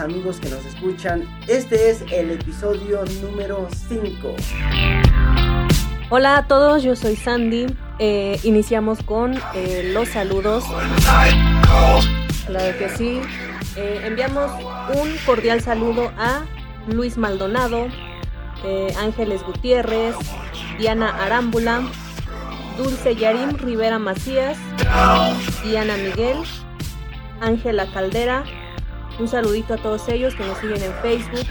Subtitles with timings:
[0.00, 1.24] Amigos que nos escuchan.
[1.48, 4.36] Este es el episodio número 5.
[6.10, 7.66] Hola a todos, yo soy Sandy.
[7.98, 10.64] Eh, iniciamos con eh, los saludos.
[12.46, 13.20] Claro que sí.
[13.76, 14.52] Eh, enviamos
[14.94, 16.44] un cordial saludo a
[16.86, 17.88] Luis Maldonado,
[18.98, 20.14] Ángeles Gutiérrez,
[20.78, 21.82] Diana Arámbula,
[22.76, 24.58] Dulce Yarim Rivera Macías,
[25.64, 26.38] Diana Miguel,
[27.40, 28.44] Ángela Caldera.
[29.18, 31.44] Un saludito a todos ellos que nos siguen en Facebook.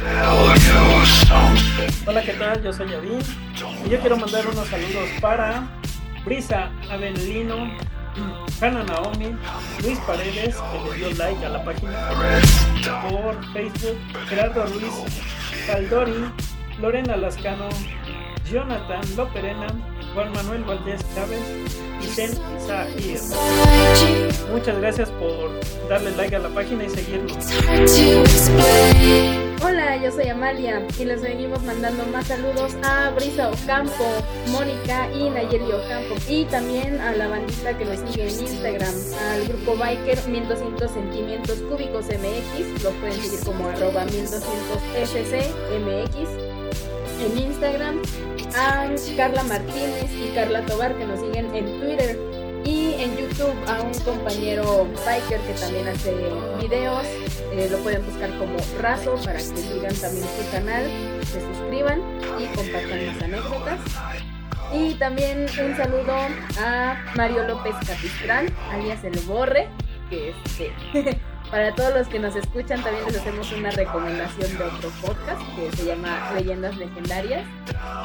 [2.06, 2.64] Hola, ¿qué tal?
[2.64, 3.20] Yo soy Yavin
[3.86, 5.68] y yo quiero mandar unos saludos para
[6.24, 7.70] Brisa Avelino,
[8.62, 9.36] Hanna Naomi,
[9.84, 12.10] Luis Paredes, que le dio like a la página
[13.10, 13.98] por Facebook,
[14.30, 14.94] Gerardo Ruiz,
[15.68, 16.32] Caldori,
[16.80, 17.68] Lorena Lascano,
[18.50, 19.68] Jonathan Loperena,
[20.18, 21.40] Juan Manuel Valdés Chávez
[22.02, 22.32] y Ten
[22.66, 23.20] Zahir.
[24.52, 25.52] Muchas gracias por
[25.88, 27.38] darle like a la página y seguirnos.
[29.64, 34.06] Hola, yo soy Amalia y les seguimos mandando más saludos a Brisa Ocampo,
[34.48, 38.96] Mónica y Nayeli Ocampo y también a la bandita que nos sigue en Instagram,
[39.32, 44.42] al grupo Biker 1200 Sentimientos Cúbicos MX, los pueden seguir como arroba 1200
[45.78, 46.47] MX
[47.20, 48.02] en Instagram
[48.56, 52.20] a Carla Martínez y Carla Tobar que nos siguen en Twitter
[52.64, 56.14] y en YouTube a un compañero biker que también hace
[56.62, 57.06] videos.
[57.54, 60.86] Eh, lo pueden buscar como Razo para que sigan también su canal,
[61.26, 62.02] se suscriban
[62.40, 63.80] y compartan las anécdotas.
[64.74, 66.14] Y también un saludo
[66.60, 69.70] a Mario López Capistrán, alias El Borre,
[70.10, 70.72] que este,
[71.52, 75.78] para todos los que nos escuchan también les hacemos una recomendación de otro podcast que
[75.78, 77.46] se llama Leyendas Legendarias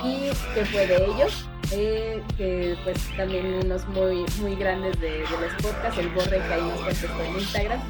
[0.05, 1.49] y que fue de ellos.
[1.75, 6.61] Eh, que pues también unos muy muy grandes de, los podcasts, el Borre que ahí
[6.61, 7.81] nos contestó en Instagram.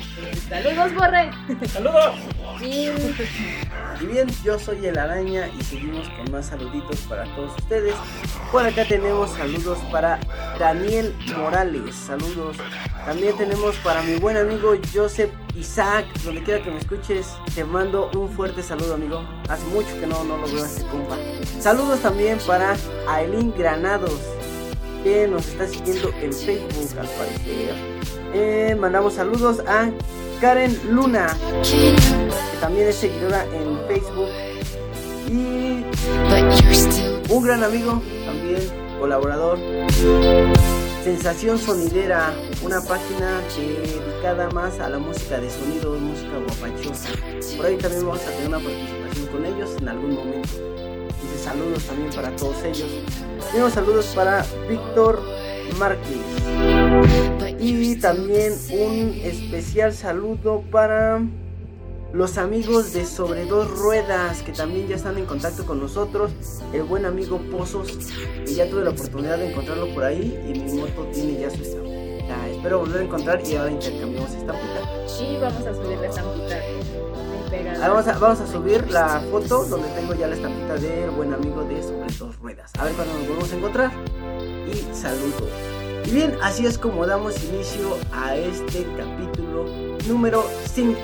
[0.48, 1.30] Saludos Borre.
[1.68, 2.14] Saludos.
[2.60, 7.94] Y, y, bien, yo soy el araña y seguimos con más saluditos para todos ustedes.
[8.52, 10.20] Por acá tenemos saludos para
[10.60, 12.58] Daniel Morales, saludos.
[13.04, 18.10] También tenemos para mi buen amigo Joseph Isaac, donde quiera que me escuches, te mando
[18.14, 19.22] un fuerte saludo, amigo.
[19.48, 21.16] Hace mucho que no, no lo veo a este compa.
[21.60, 22.76] Saludos también para
[23.08, 24.18] Aileen Granados,
[25.04, 27.74] que nos está siguiendo en Facebook, al parecer.
[28.34, 29.90] Eh, mandamos saludos a
[30.40, 34.28] Karen Luna, que también es seguidora en Facebook.
[35.28, 35.84] Y
[37.30, 38.60] un gran amigo, también
[38.98, 39.58] colaborador.
[41.02, 42.32] Sensación Sonidera,
[42.62, 47.08] una página dedicada más a la música de sonido, música guapachosa.
[47.56, 50.48] Por ahí también vamos a tener una participación con ellos en algún momento.
[51.08, 52.88] Entonces saludos también para todos ellos.
[53.50, 55.20] Tenemos saludos para Víctor
[55.76, 56.18] Márquez.
[57.58, 61.20] Y también un especial saludo para
[62.12, 66.30] los amigos de Sobre Dos Ruedas, que también ya están en contacto con nosotros,
[66.72, 67.88] el buen amigo Pozos,
[68.44, 71.62] que ya tuve la oportunidad de encontrarlo por ahí y mi moto tiene ya su
[71.62, 72.48] estampita.
[72.50, 75.08] Espero volver a encontrar y ahora intercambiamos estampita.
[75.08, 77.88] Sí, vamos a subir la estampita.
[77.88, 81.64] vamos, a, vamos a subir la foto donde tengo ya la estampita del buen amigo
[81.64, 82.72] de Sobre Dos Ruedas.
[82.78, 83.92] A ver cuándo nos volvemos a encontrar.
[84.70, 85.50] Y saludos.
[86.04, 90.96] Y bien, así es como damos inicio a este capítulo número 5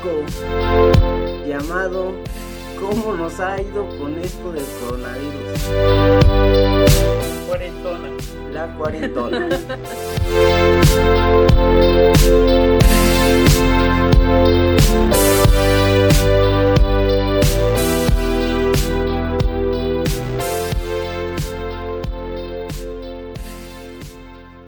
[1.47, 2.15] llamado
[2.81, 5.63] ¿Cómo nos ha ido con esto del coronavirus?
[7.49, 8.11] Cuarentona.
[8.53, 9.49] La cuarentona.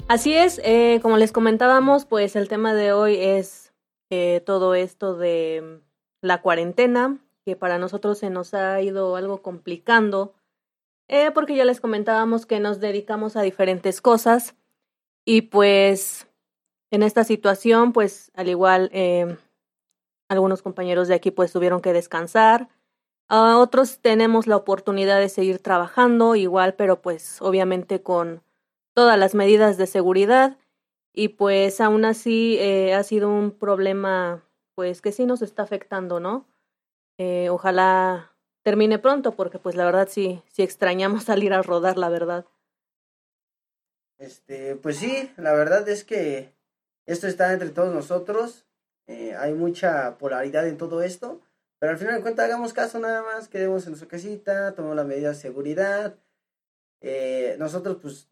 [0.08, 3.59] Así es, eh, como les comentábamos, pues el tema de hoy es
[4.10, 5.81] eh, todo esto de
[6.21, 10.34] la cuarentena, que para nosotros se nos ha ido algo complicando,
[11.09, 14.54] eh, porque ya les comentábamos que nos dedicamos a diferentes cosas
[15.24, 16.28] y pues
[16.91, 19.36] en esta situación, pues al igual eh,
[20.28, 22.68] algunos compañeros de aquí pues tuvieron que descansar,
[23.30, 28.42] uh, otros tenemos la oportunidad de seguir trabajando igual, pero pues obviamente con
[28.95, 30.59] todas las medidas de seguridad
[31.12, 36.21] y pues aún así eh, ha sido un problema pues que sí nos está afectando,
[36.21, 36.47] ¿no?
[37.18, 42.09] Eh, ojalá termine pronto porque pues la verdad sí, sí extrañamos salir a rodar, la
[42.09, 42.47] verdad.
[44.18, 46.53] Este, pues sí, la verdad es que
[47.07, 48.66] esto está entre todos nosotros,
[49.06, 51.41] eh, hay mucha polaridad en todo esto,
[51.78, 55.04] pero al final de cuentas hagamos caso nada más, quedemos en nuestra casita, tomemos la
[55.04, 56.16] medida de seguridad,
[57.01, 58.28] eh, nosotros pues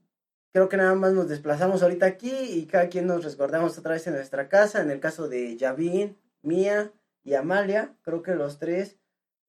[0.53, 4.06] creo que nada más nos desplazamos ahorita aquí y cada quien nos resguardamos otra vez
[4.06, 6.93] en nuestra casa, en el caso de Yavin, mía
[7.25, 8.97] y Amalia, creo que los tres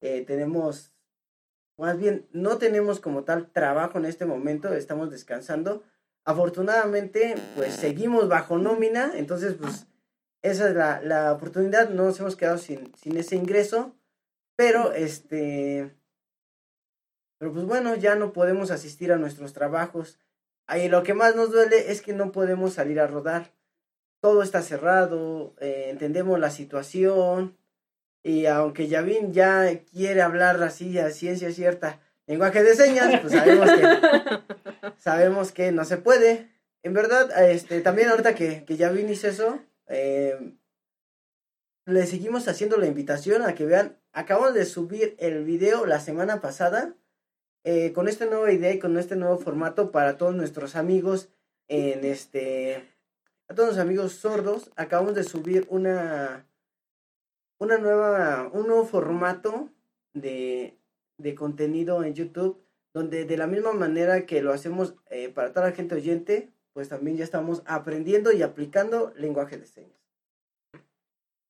[0.00, 0.92] eh, tenemos,
[1.76, 5.82] más bien, no tenemos como tal trabajo en este momento, estamos descansando.
[6.24, 9.86] Afortunadamente, pues seguimos bajo nómina, entonces pues
[10.42, 13.94] esa es la, la oportunidad, no nos hemos quedado sin, sin ese ingreso,
[14.56, 15.94] pero este,
[17.38, 20.18] pero pues bueno, ya no podemos asistir a nuestros trabajos.
[20.70, 23.50] Ahí lo que más nos duele es que no podemos salir a rodar.
[24.20, 27.58] Todo está cerrado, eh, entendemos la situación,
[28.22, 33.68] y aunque Yavin ya quiere hablar así a ciencia cierta lenguaje de señas, pues sabemos
[33.72, 34.42] que,
[34.98, 36.48] sabemos que no se puede.
[36.84, 39.58] En verdad, este, también ahorita que, que Yavin hizo eso,
[39.88, 40.54] eh,
[41.84, 46.40] le seguimos haciendo la invitación a que vean, acabamos de subir el video la semana
[46.40, 46.94] pasada
[47.64, 51.28] eh, con esta nueva idea y con este nuevo formato para todos nuestros amigos
[51.68, 52.84] en este,
[53.48, 56.46] a todos los amigos sordos, acabamos de subir una
[57.60, 59.70] una nueva, un nuevo formato
[60.14, 60.76] de,
[61.18, 62.60] de contenido en YouTube,
[62.92, 66.88] donde de la misma manera que lo hacemos eh, para toda la gente oyente, pues
[66.88, 70.00] también ya estamos aprendiendo y aplicando lenguaje de señas.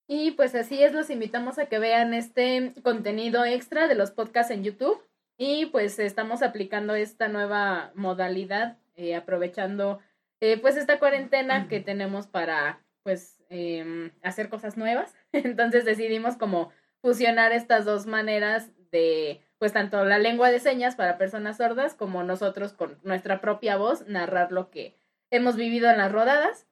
[0.09, 4.51] Y pues así es, los invitamos a que vean este contenido extra de los podcasts
[4.51, 5.01] en YouTube.
[5.43, 9.99] Y pues estamos aplicando esta nueva modalidad, eh, aprovechando
[10.41, 15.15] eh, pues esta cuarentena que tenemos para pues em, hacer cosas nuevas.
[15.33, 16.71] Entonces decidimos como
[17.01, 22.23] fusionar estas dos maneras de, pues tanto la lengua de señas para personas sordas como
[22.23, 24.95] nosotros con nuestra propia voz narrar lo que
[25.31, 26.67] hemos vivido en las rodadas.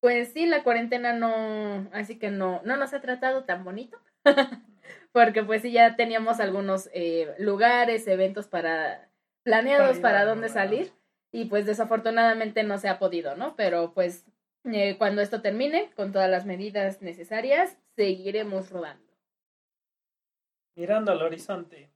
[0.00, 3.98] Pues sí, la cuarentena no, así que no, no nos ha tratado tan bonito,
[5.12, 9.10] porque pues sí ya teníamos algunos eh, lugares, eventos para
[9.42, 10.92] planeados para dónde salir
[11.32, 13.56] y pues desafortunadamente no se ha podido, ¿no?
[13.56, 14.26] Pero pues
[14.64, 19.12] eh, cuando esto termine, con todas las medidas necesarias, seguiremos rodando.
[20.76, 21.90] Mirando al horizonte.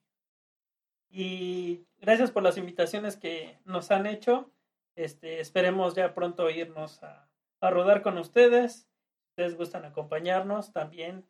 [1.10, 4.50] Y gracias por las invitaciones que nos han hecho.
[4.96, 7.28] Este, esperemos ya pronto irnos a,
[7.60, 8.88] a rodar con ustedes.
[9.18, 11.24] Si ustedes gustan acompañarnos, también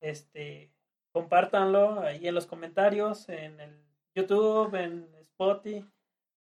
[0.00, 0.72] este,
[1.12, 3.76] compártanlo ahí en los comentarios, en el
[4.14, 5.86] YouTube, en Spotify.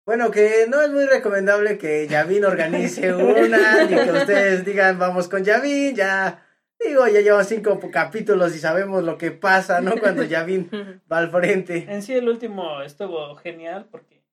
[0.05, 5.27] Bueno, que no es muy recomendable que Yavin organice una, ni que ustedes digan vamos
[5.27, 6.45] con Yavin, ya
[6.79, 9.97] digo, ya llevamos cinco capítulos y sabemos lo que pasa, ¿no?
[9.99, 10.69] Cuando Yavin
[11.11, 11.85] va al frente.
[11.89, 14.23] En sí el último estuvo genial porque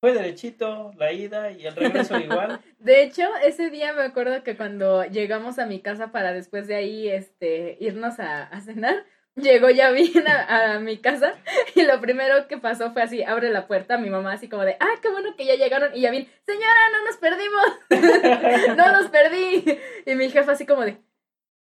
[0.00, 2.60] fue derechito la ida y el regreso igual.
[2.78, 6.76] De hecho, ese día me acuerdo que cuando llegamos a mi casa para después de
[6.76, 9.04] ahí este irnos a, a cenar,
[9.36, 11.34] llegó Yavin a, a, mi casa
[11.74, 14.76] y lo primero que pasó fue así, abre la puerta, mi mamá así como de,
[14.80, 19.78] ah, qué bueno que ya llegaron y Yavin, señora, no nos perdimos, no nos perdí.
[20.06, 20.98] Y mi jefa así como de,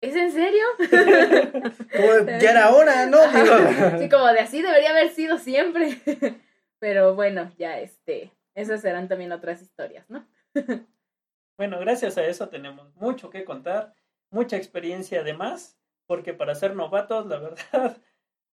[0.01, 0.65] ¿es en serio?
[0.79, 3.17] Como ya era hora, ¿no?
[3.99, 5.99] Sí, como de así debería haber sido siempre.
[6.79, 10.25] Pero bueno, ya este, esas serán también otras historias, ¿no?
[11.57, 13.93] Bueno, gracias a eso tenemos mucho que contar,
[14.29, 15.78] mucha experiencia además
[16.09, 18.01] porque para ser novatos, la verdad,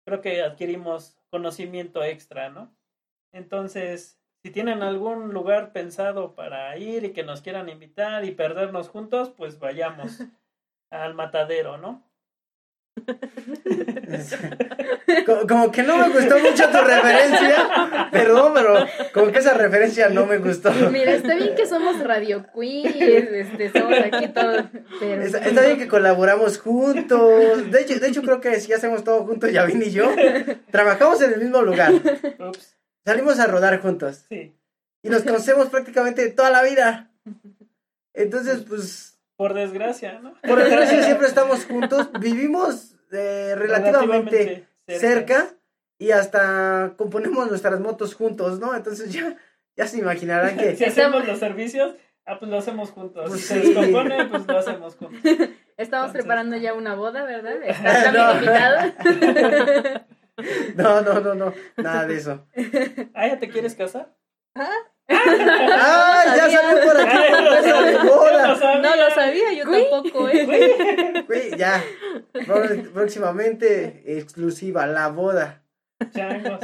[0.05, 2.75] creo que adquirimos conocimiento extra, ¿no?
[3.31, 8.89] Entonces, si tienen algún lugar pensado para ir y que nos quieran invitar y perdernos
[8.89, 10.19] juntos, pues vayamos
[10.91, 12.04] al matadero, ¿no?
[15.47, 18.09] Como, que no me gustó mucho tu referencia.
[18.11, 20.71] Perdón, pero como que esa referencia no me gustó.
[20.91, 24.65] Mira, está bien que somos Radio Queen, este, somos aquí todos.
[24.99, 25.23] Pero...
[25.23, 27.71] Está, está, bien que colaboramos juntos.
[27.71, 30.09] De hecho, de hecho, creo que si hacemos todo juntos, Yavin y yo,
[30.71, 31.93] trabajamos en el mismo lugar.
[32.39, 32.77] Ups.
[33.05, 34.25] Salimos a rodar juntos.
[34.29, 34.55] Sí.
[35.03, 37.11] Y nos conocemos prácticamente toda la vida.
[38.13, 40.33] Entonces, pues por desgracia, ¿no?
[40.41, 45.35] Por desgracia siempre estamos juntos, vivimos eh, relativamente, relativamente cerca.
[45.35, 45.57] cerca.
[45.99, 48.75] y hasta componemos nuestras motos juntos, ¿no?
[48.75, 49.37] Entonces ya,
[49.75, 50.75] ya se imaginarán que...
[50.77, 53.25] si hacemos los servicios, ah, pues lo hacemos juntos.
[53.27, 53.53] Pues si sí.
[53.53, 55.21] se descompone, pues lo hacemos juntos.
[55.77, 57.61] Estamos Entonces, preparando ya una boda, ¿verdad?
[57.65, 58.33] ¿Estás no.
[58.33, 58.93] invitado?
[60.75, 62.47] no, no, no, no, nada de eso.
[63.13, 64.15] ¿Ah, ya te quieres casar?
[64.55, 64.71] ¿Ah?
[65.07, 66.23] ¡Ah!
[66.35, 67.15] ya salió por aquí
[68.05, 71.25] no, no lo sabía, yo tampoco, ¿eh?
[71.29, 71.83] Uy, ya.
[72.93, 75.63] Próximamente, exclusiva, la boda.
[76.13, 76.59] Changos.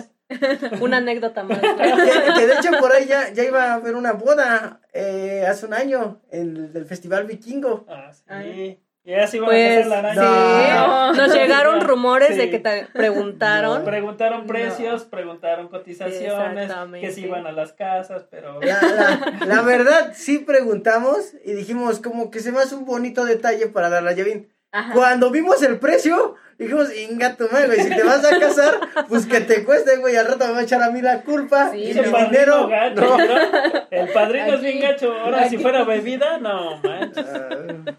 [0.80, 1.60] Una anécdota más.
[1.60, 5.66] Que, que, de hecho por ahí ya, ya iba a haber una boda eh, hace
[5.66, 7.86] un año en el Festival Vikingo.
[7.90, 8.24] Ah, sí.
[8.28, 8.84] Ay.
[9.04, 11.14] Y así pues, a la araña.
[11.14, 12.36] Sí, nos llegaron rumores sí.
[12.36, 13.80] de que te preguntaron.
[13.80, 15.10] No, preguntaron precios, no.
[15.10, 18.60] preguntaron cotizaciones, que se iban a las casas, pero...
[18.62, 23.26] La, la, la, verdad, sí preguntamos y dijimos como que se me hace un bonito
[23.26, 24.52] detalle para dar la Yavin.
[24.94, 28.80] Cuando vimos el precio, Dijimos, inga tu madre, güey, si te vas a casar,
[29.10, 31.72] pues que te cueste, güey, al rato me va a echar a mí la culpa
[31.72, 32.68] Sí, y El mi padrino dinero.
[32.68, 33.18] gacho, No.
[33.18, 33.88] ¿no?
[33.90, 35.12] El padrino es bien gacho.
[35.12, 37.26] Ahora, si fuera bebida, no manches.
[37.28, 37.96] Ah,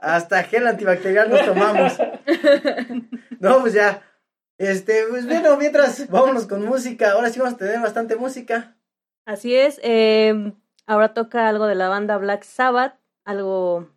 [0.00, 1.98] Hasta gel antibacterial nos tomamos.
[3.40, 4.02] No, pues ya.
[4.58, 7.12] Este, pues bueno, mientras, vámonos con música.
[7.12, 8.76] Ahora sí vamos a tener bastante música.
[9.26, 9.78] Así es.
[9.84, 10.52] eh,
[10.86, 13.88] ahora toca algo de la banda Black Sabbath, algo,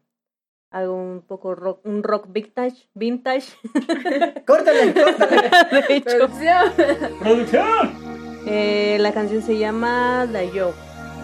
[0.69, 3.47] algo un poco rock, un rock vintage, vintage.
[4.45, 5.49] Córtale, córtale.
[5.87, 6.73] de hecho, Producción.
[7.19, 8.43] ¡Producción!
[8.45, 10.77] eh, la canción se llama The Joke.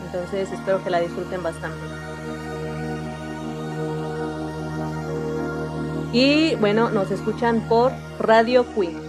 [0.07, 1.77] Entonces espero que la disfruten bastante.
[6.13, 9.06] Y bueno, nos escuchan por Radio Queen.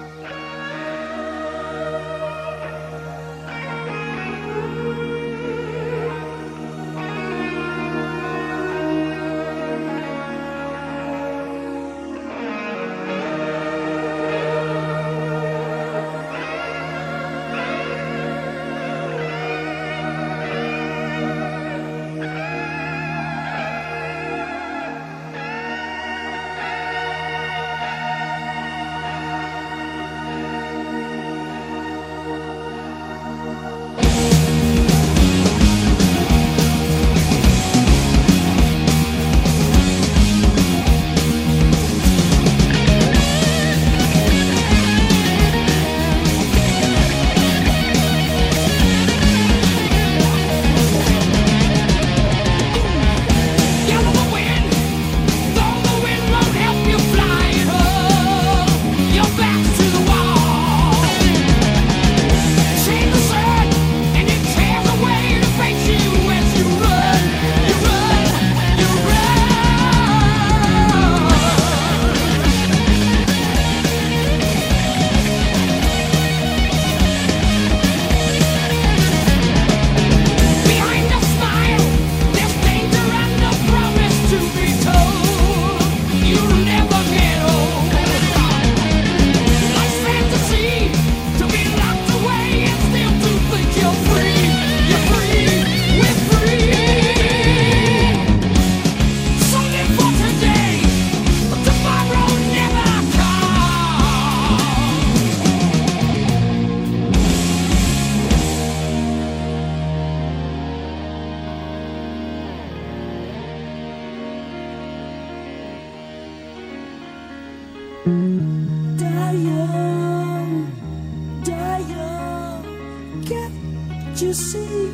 [124.29, 124.91] You see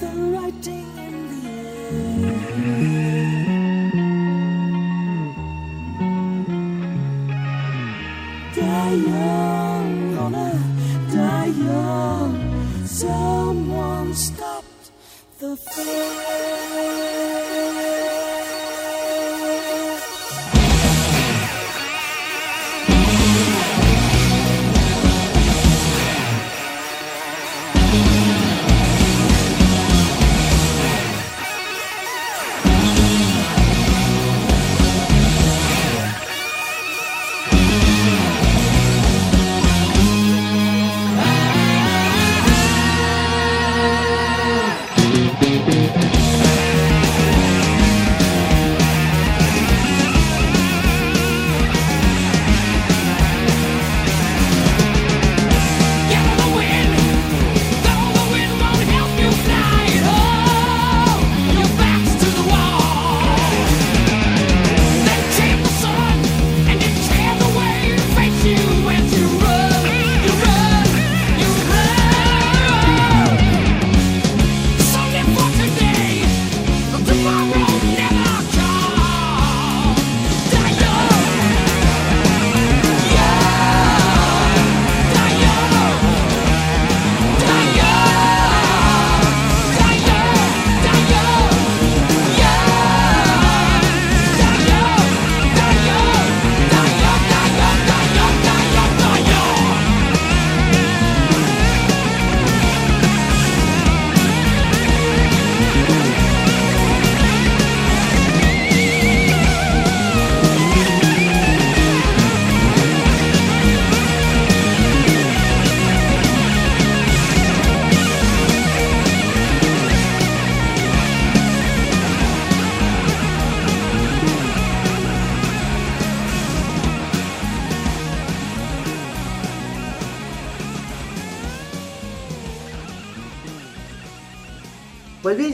[0.00, 1.48] the writing in the
[3.50, 3.55] air?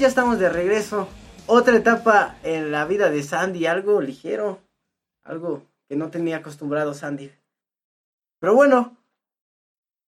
[0.02, 1.08] Ya estamos de regreso.
[1.46, 4.58] Otra etapa en la vida de Sandy, algo ligero,
[5.22, 7.30] algo que no tenía acostumbrado Sandy.
[8.40, 8.96] Pero bueno,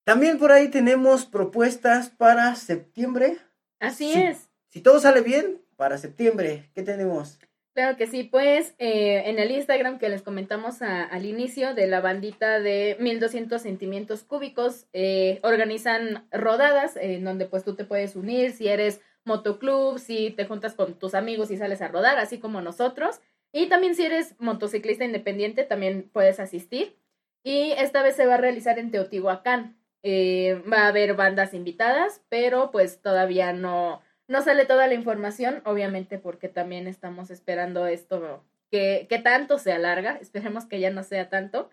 [0.05, 3.39] también por ahí tenemos propuestas para septiembre.
[3.79, 4.21] Así Sí.
[4.21, 4.49] es.
[4.71, 7.39] Si todo sale bien, para septiembre, ¿qué tenemos?
[7.73, 11.87] Claro que sí, pues eh, en el Instagram que les comentamos a- al inicio de
[11.87, 18.17] la bandita de 1200 sentimientos cúbicos, eh, organizan rodadas en donde pues tú te puedes
[18.17, 22.39] unir si eres motoclub, si te juntas con tus amigos y sales a rodar, así
[22.39, 23.21] como nosotros.
[23.53, 26.97] Y también si eres motociclista independiente, también puedes asistir.
[27.43, 29.77] Y esta vez se va a realizar en Teotihuacán.
[30.03, 35.63] Eh, va a haber bandas invitadas, pero pues todavía no, no sale toda la información,
[35.65, 41.03] obviamente porque también estamos esperando esto que, que tanto se alarga, esperemos que ya no
[41.05, 41.71] sea tanto,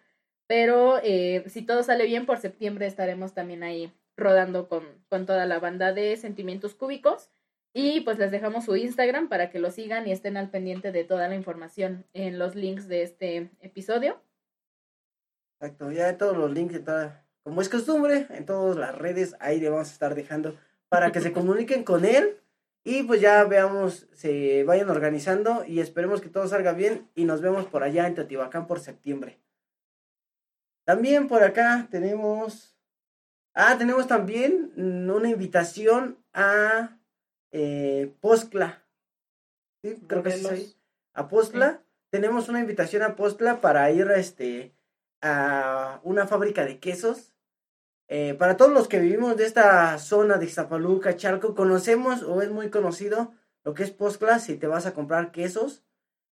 [0.48, 5.46] pero eh, si todo sale bien, por septiembre estaremos también ahí rodando con, con toda
[5.46, 7.30] la banda de Sentimientos Cúbicos.
[7.74, 11.04] Y pues les dejamos su Instagram para que lo sigan y estén al pendiente de
[11.06, 14.22] toda la información en los links de este episodio.
[15.60, 19.60] Exacto, ya todos los links, de toda- como es costumbre, en todas las redes, ahí
[19.60, 20.58] le vamos a estar dejando
[20.90, 22.40] para que se comuniquen con él
[22.84, 27.42] y pues ya veamos, se vayan organizando y esperemos que todo salga bien y nos
[27.42, 29.40] vemos por allá en Teotihuacán por septiembre.
[30.84, 32.76] También por acá tenemos,
[33.54, 36.98] ah, tenemos también una invitación a
[37.52, 38.84] eh, Postla.
[39.84, 40.52] Sí, creo que sí es ahí.
[40.52, 40.78] Morelos.
[41.14, 41.84] a Postla.
[42.12, 44.76] Tenemos una invitación a Postla para ir este,
[45.22, 47.34] a una fábrica de quesos.
[48.08, 52.52] Eh, para todos los que vivimos de esta zona de Ixtapaluca, Chalco, conocemos o es
[52.52, 55.84] muy conocido lo que es Postla si te vas a comprar quesos.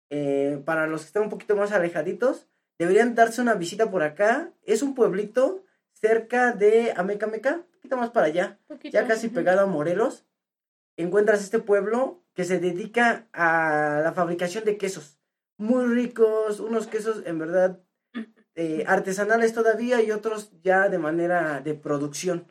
[0.09, 2.47] Eh, para los que están un poquito más alejaditos,
[2.79, 4.51] deberían darse una visita por acá.
[4.63, 8.93] Es un pueblito cerca de Amecameca, un poquito más para allá Poquito.
[8.95, 10.25] ya casi pegado a Morelos,
[10.97, 15.19] encuentras este pueblo que se dedica a la fabricación de quesos.
[15.59, 17.81] Muy ricos, unos quesos en verdad
[18.55, 22.51] eh, artesanales todavía y otros ya de manera de producción.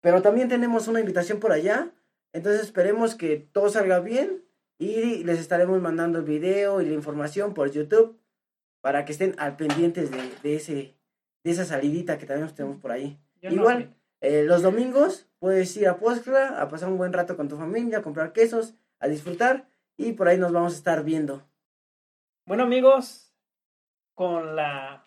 [0.00, 1.92] Pero también tenemos una invitación por allá,
[2.32, 4.44] entonces esperemos que todo salga bien
[4.78, 8.20] y les estaremos mandando el video y la información por YouTube
[8.80, 10.96] para que estén al pendientes de, de ese,
[11.44, 13.18] de esa salidita que también tenemos por ahí.
[13.40, 17.36] Yo no Igual, eh, los domingos puedes ir a Postla a pasar un buen rato
[17.36, 21.04] con tu familia, a comprar quesos, a disfrutar y por ahí nos vamos a estar
[21.04, 21.46] viendo.
[22.46, 23.34] Bueno amigos,
[24.14, 25.06] con la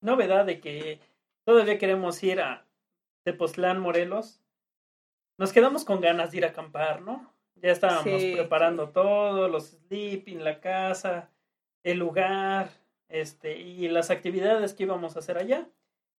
[0.00, 1.00] novedad de que
[1.44, 2.66] todavía queremos ir a
[3.24, 4.40] Tepoztlán, Morelos,
[5.38, 7.34] nos quedamos con ganas de ir a acampar, ¿no?
[7.56, 11.30] Ya estábamos Sí, preparando todo, los sleeping, la casa,
[11.82, 12.70] el lugar,
[13.08, 15.68] este, y las actividades que íbamos a hacer allá.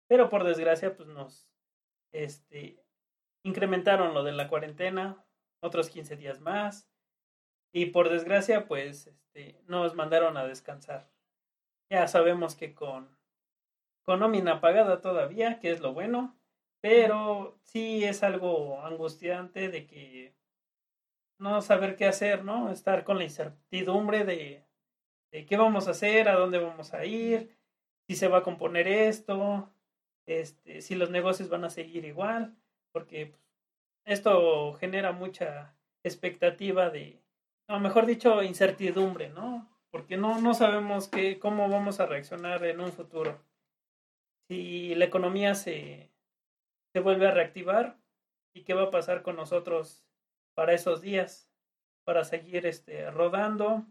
[0.08, 1.48] Pero por desgracia, pues nos
[2.12, 2.82] este,
[3.46, 5.24] incrementaron lo de la cuarentena,
[5.60, 6.90] otros 15 días más.
[7.72, 11.08] Y por desgracia, pues este, nos mandaron a descansar.
[11.88, 13.16] Ya sabemos que con,
[14.02, 16.36] con nómina pagada todavía, que es lo bueno,
[16.80, 20.34] pero sí es algo angustiante de que
[21.38, 22.72] no saber qué hacer, ¿no?
[22.72, 24.64] Estar con la incertidumbre de,
[25.30, 27.56] de qué vamos a hacer, a dónde vamos a ir,
[28.08, 29.70] si se va a componer esto,
[30.26, 32.56] este, si los negocios van a seguir igual,
[32.96, 33.42] porque pues,
[34.06, 37.22] esto genera mucha expectativa de,
[37.68, 39.68] no, mejor dicho, incertidumbre, ¿no?
[39.90, 43.38] Porque no, no sabemos qué, cómo vamos a reaccionar en un futuro.
[44.48, 46.10] Si la economía se,
[46.94, 47.98] se vuelve a reactivar
[48.54, 50.06] y qué va a pasar con nosotros
[50.54, 51.52] para esos días,
[52.04, 53.84] para seguir este, rodando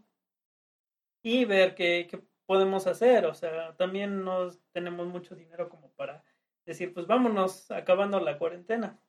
[1.22, 3.26] y ver qué, qué podemos hacer.
[3.26, 6.24] O sea, también no tenemos mucho dinero como para
[6.66, 9.00] decir, pues vámonos acabando la cuarentena.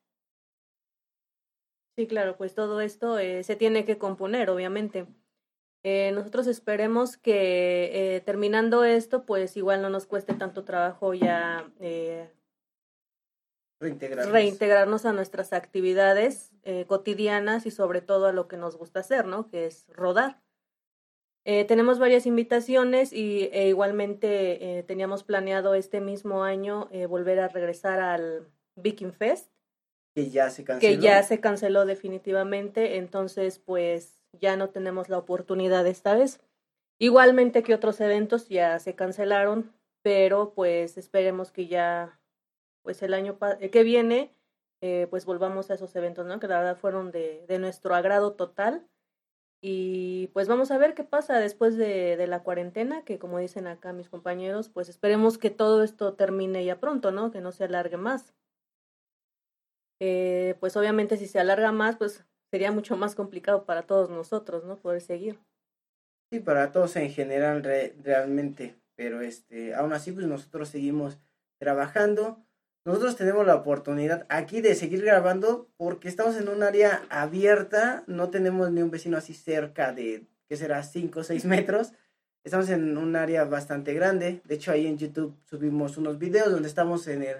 [1.96, 5.06] Sí, claro, pues todo esto eh, se tiene que componer, obviamente.
[5.84, 11.72] Eh, nosotros esperemos que eh, terminando esto, pues igual no nos cueste tanto trabajo ya
[11.80, 12.30] eh,
[13.80, 14.32] Reintegrarnos.
[14.32, 19.26] reintegrarnos a nuestras actividades eh, cotidianas y sobre todo a lo que nos gusta hacer,
[19.26, 19.48] ¿no?
[19.48, 20.40] Que es rodar.
[21.50, 27.40] Eh, tenemos varias invitaciones y e igualmente eh, teníamos planeado este mismo año eh, volver
[27.40, 29.50] a regresar al Viking Fest
[30.14, 31.00] Que ya se canceló.
[31.00, 36.38] que ya se canceló definitivamente, entonces pues ya no tenemos la oportunidad esta vez.
[36.98, 42.20] Igualmente que otros eventos ya se cancelaron, pero pues esperemos que ya
[42.82, 44.34] pues el año eh, que viene
[44.82, 46.40] eh, pues volvamos a esos eventos, ¿no?
[46.40, 48.86] Que la verdad fueron de, de nuestro agrado total.
[49.60, 53.66] Y pues vamos a ver qué pasa después de, de la cuarentena, que como dicen
[53.66, 57.30] acá mis compañeros, pues esperemos que todo esto termine ya pronto, ¿no?
[57.30, 58.34] Que no se alargue más.
[60.00, 64.64] Eh, pues obviamente si se alarga más, pues sería mucho más complicado para todos nosotros,
[64.64, 64.76] ¿no?
[64.76, 65.38] Poder seguir.
[66.30, 71.18] Sí, para todos en general re- realmente, pero este, aún así pues nosotros seguimos
[71.58, 72.46] trabajando.
[72.88, 78.30] Nosotros tenemos la oportunidad aquí de seguir grabando porque estamos en un área abierta, no
[78.30, 80.82] tenemos ni un vecino así cerca de, ¿qué será?
[80.82, 81.92] 5 o 6 metros.
[82.44, 84.40] Estamos en un área bastante grande.
[84.46, 87.36] De hecho, ahí en YouTube subimos unos videos donde estamos en el,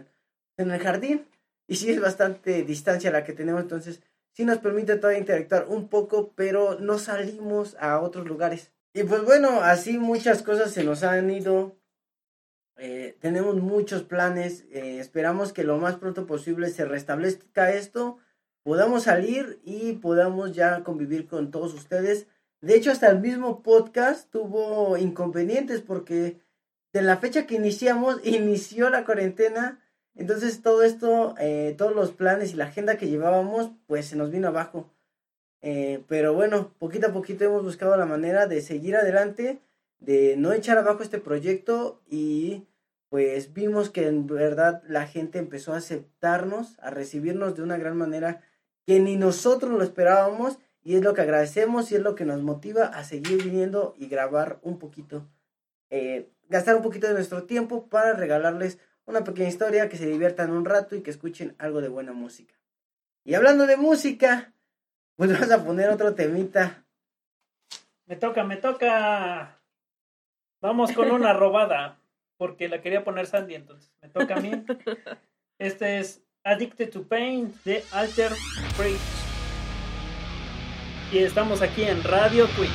[0.58, 1.26] en el jardín.
[1.66, 5.88] Y sí es bastante distancia la que tenemos, entonces sí nos permite todavía interactuar un
[5.88, 8.70] poco, pero no salimos a otros lugares.
[8.92, 11.77] Y pues bueno, así muchas cosas se nos han ido.
[12.78, 14.64] Eh, tenemos muchos planes.
[14.70, 18.18] eh, esperamos que lo más pronto posible se restablezca esto.
[18.62, 22.26] Podamos salir y podamos ya convivir con todos ustedes.
[22.60, 26.40] De hecho, hasta el mismo podcast tuvo inconvenientes porque
[26.92, 29.80] de la fecha que iniciamos, inició la cuarentena.
[30.14, 34.30] Entonces todo esto, eh, todos los planes y la agenda que llevábamos, pues se nos
[34.30, 34.90] vino abajo.
[35.60, 39.60] Eh, pero bueno, poquito a poquito hemos buscado la manera de seguir adelante,
[39.98, 42.66] de no echar abajo este proyecto y
[43.08, 47.96] pues vimos que en verdad la gente empezó a aceptarnos, a recibirnos de una gran
[47.96, 48.42] manera
[48.86, 52.42] que ni nosotros lo esperábamos y es lo que agradecemos y es lo que nos
[52.42, 55.26] motiva a seguir viniendo y grabar un poquito,
[55.90, 60.50] eh, gastar un poquito de nuestro tiempo para regalarles una pequeña historia, que se diviertan
[60.50, 62.54] un rato y que escuchen algo de buena música.
[63.24, 64.52] Y hablando de música,
[65.16, 66.84] pues vamos a poner otro temita.
[68.06, 69.57] Me toca, me toca.
[70.60, 72.00] Vamos con una robada.
[72.36, 74.50] Porque la quería poner Sandy, entonces me toca a mí.
[75.58, 78.30] Este es Addicted to Pain de Alter
[78.78, 79.00] Bridge.
[81.10, 82.70] Y estamos aquí en Radio Queen.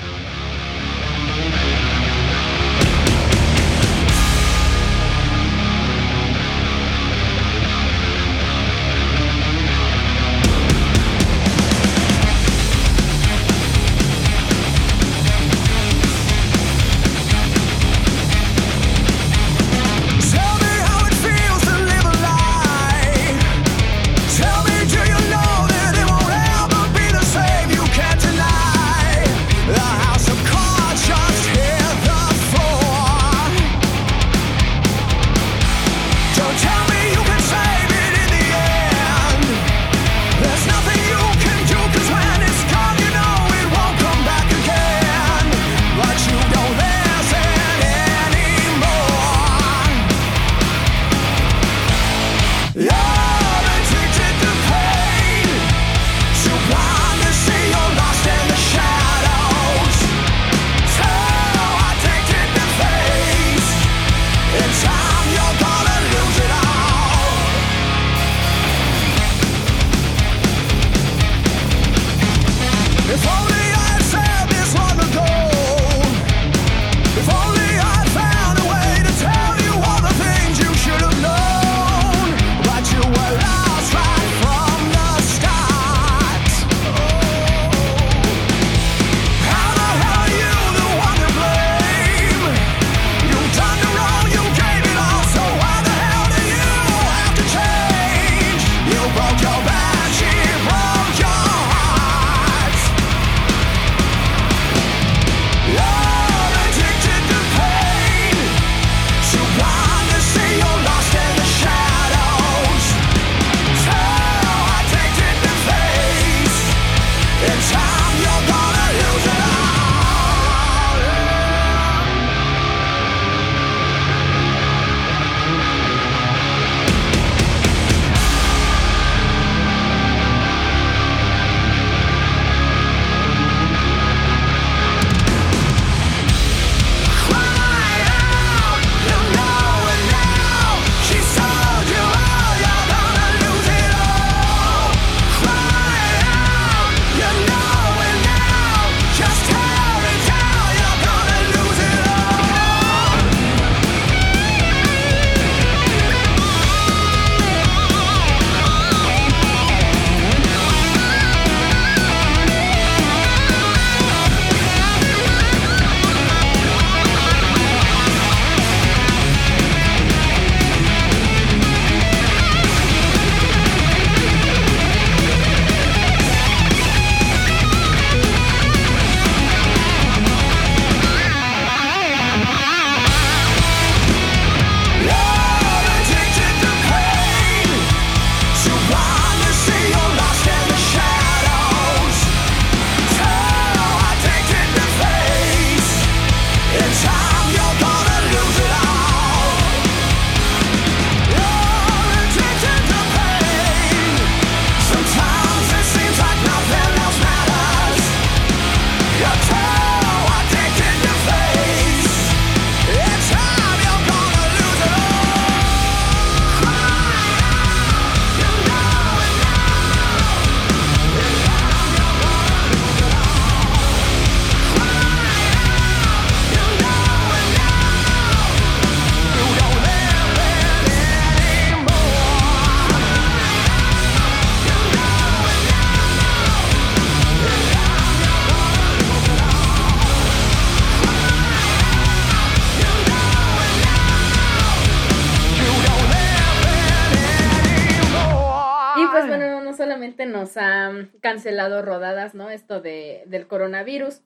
[250.43, 252.49] Nos ha cancelado rodadas, ¿no?
[252.49, 254.21] Esto de, del coronavirus.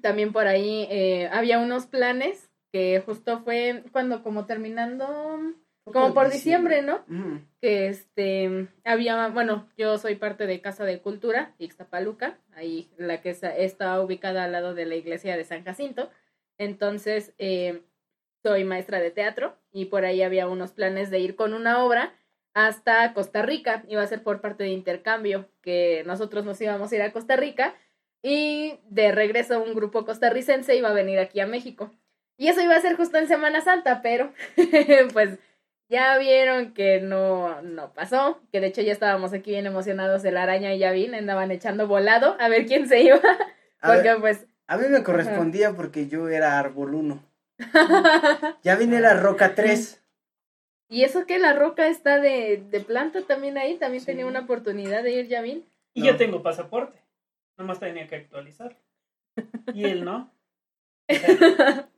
[0.00, 5.06] También por ahí eh, había unos planes que justo fue cuando como terminando,
[5.84, 7.04] como por diciembre, ¿no?
[7.60, 13.30] Que este había, bueno, yo soy parte de Casa de Cultura, Ixtapaluca, ahí la que
[13.30, 16.10] está, está ubicada al lado de la iglesia de San Jacinto.
[16.56, 17.82] Entonces, eh,
[18.42, 22.14] soy maestra de teatro y por ahí había unos planes de ir con una obra
[22.56, 23.84] hasta Costa Rica.
[23.86, 27.36] Iba a ser por parte de intercambio, que nosotros nos íbamos a ir a Costa
[27.36, 27.74] Rica
[28.22, 31.92] y de regreso un grupo costarricense iba a venir aquí a México.
[32.38, 34.32] Y eso iba a ser justo en Semana Santa, pero
[35.12, 35.38] pues
[35.90, 40.38] ya vieron que no, no pasó, que de hecho ya estábamos aquí bien emocionados, el
[40.38, 43.20] araña y Yavin andaban echando volado a ver quién se iba,
[43.80, 44.46] A porque ver, pues...
[44.66, 47.22] a mí me correspondía porque yo era árbol 1.
[48.62, 50.05] Ya vine la roca 3.
[50.88, 54.06] Y eso que la roca está de, de planta también ahí, también Sí.
[54.06, 55.64] tenía una oportunidad de ir Yavin.
[55.94, 56.06] Y No.
[56.06, 56.98] yo tengo pasaporte.
[57.56, 58.76] Nomás tenía que actualizar.
[59.72, 60.30] Y él no.
[61.08, 61.88] O sea,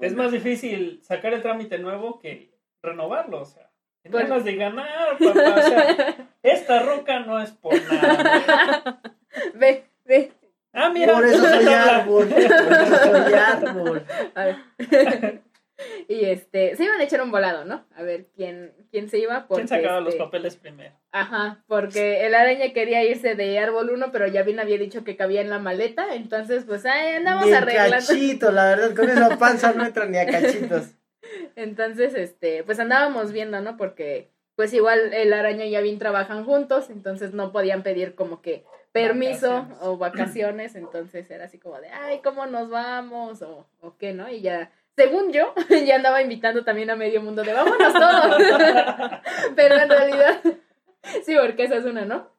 [0.00, 2.50] es más difícil sacar el trámite nuevo que
[2.82, 3.40] renovarlo.
[3.40, 3.70] O sea,
[4.04, 5.54] en Pues- ganas de ganar, papá.
[5.56, 9.00] O sea, esta roca no es por nada.
[9.54, 10.32] ve, ve.
[10.72, 11.14] Ah, mira.
[11.14, 12.28] Por eso soy árbol.
[12.28, 14.06] Por eso soy árbol.
[14.34, 15.42] A ver.
[16.08, 17.84] y este, se iban a echar un volado, ¿no?
[17.94, 19.46] A ver quién, quién se iba.
[19.46, 20.94] Porque, ¿Quién sacaba los este, papeles primero?
[21.12, 25.16] Ajá, porque el araña quería irse de árbol 1, pero ya bien había dicho que
[25.16, 27.96] cabía en la maleta, entonces pues ahí andamos en arreglando.
[27.96, 30.94] cachito, la verdad, con esa panza no entra ni a cachitos.
[31.56, 33.76] Entonces, este, pues andábamos viendo, ¿no?
[33.76, 38.64] Porque pues igual el araña y Yavin trabajan juntos, entonces no podían pedir como que
[38.90, 39.78] permiso Vacaciones.
[39.82, 43.42] o vacaciones, entonces era así como de, ay, ¿cómo nos vamos?
[43.42, 44.30] O, o qué, ¿no?
[44.30, 45.54] Y ya, según yo,
[45.86, 48.42] ya andaba invitando también a medio mundo de, vámonos todos.
[49.56, 50.40] Pero en realidad,
[51.24, 52.34] sí, porque esa es una, ¿no?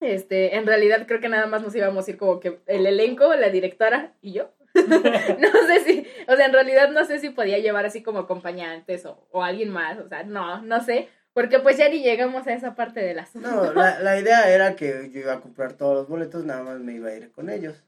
[0.00, 3.34] Este, en realidad creo que nada más nos íbamos a ir como que el elenco,
[3.34, 4.52] la directora y yo.
[4.74, 9.06] no sé si, o sea, en realidad no sé si podía llevar así como acompañantes
[9.06, 12.74] o, alguien más, o sea, no, no sé, porque pues ya ni llegamos a esa
[12.74, 13.48] parte del asunto.
[13.48, 16.78] No, la, la idea era que yo iba a comprar todos los boletos, nada más
[16.78, 17.82] me iba a ir con ellos.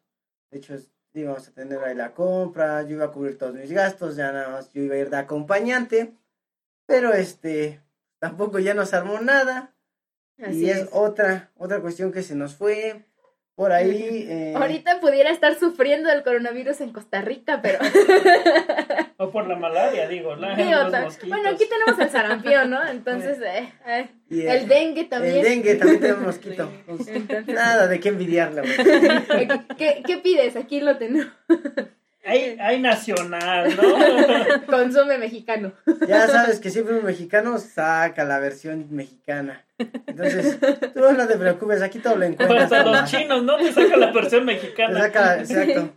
[0.50, 3.72] De hecho, es- íbamos a tener ahí la compra, yo iba a cubrir todos mis
[3.72, 6.14] gastos, ya nada más yo iba a ir de acompañante.
[6.86, 7.82] Pero este,
[8.18, 9.74] tampoco ya nos armó nada.
[10.40, 10.88] Así y es, es.
[10.92, 13.07] otra, otra cuestión que se nos fue
[13.58, 14.24] por ahí.
[14.30, 17.80] eh, Ahorita pudiera estar sufriendo del coronavirus en Costa Rica, pero
[19.20, 20.36] O por la malaria, digo.
[20.36, 22.86] La, bueno, aquí tenemos el sarampión, ¿no?
[22.86, 25.38] Entonces, eh, eh, el dengue también.
[25.38, 26.70] El dengue también tenemos mosquito.
[26.86, 29.48] Entonces, nada de qué envidiarle, güey.
[29.76, 30.54] ¿qué, qué pides?
[30.54, 31.32] Aquí lo tenemos.
[32.24, 34.66] Hay, hay nacional, ¿no?
[34.66, 35.72] Consume mexicano.
[36.06, 39.64] Ya sabes que siempre un mexicano saca la versión mexicana.
[40.06, 40.58] Entonces,
[40.94, 42.64] tú no te preocupes, aquí todo lo encuentras.
[42.64, 43.56] Hasta los chinos, ¿no?
[43.56, 45.00] Te saca la versión Te mexicana.
[45.00, 45.90] saca, exacto.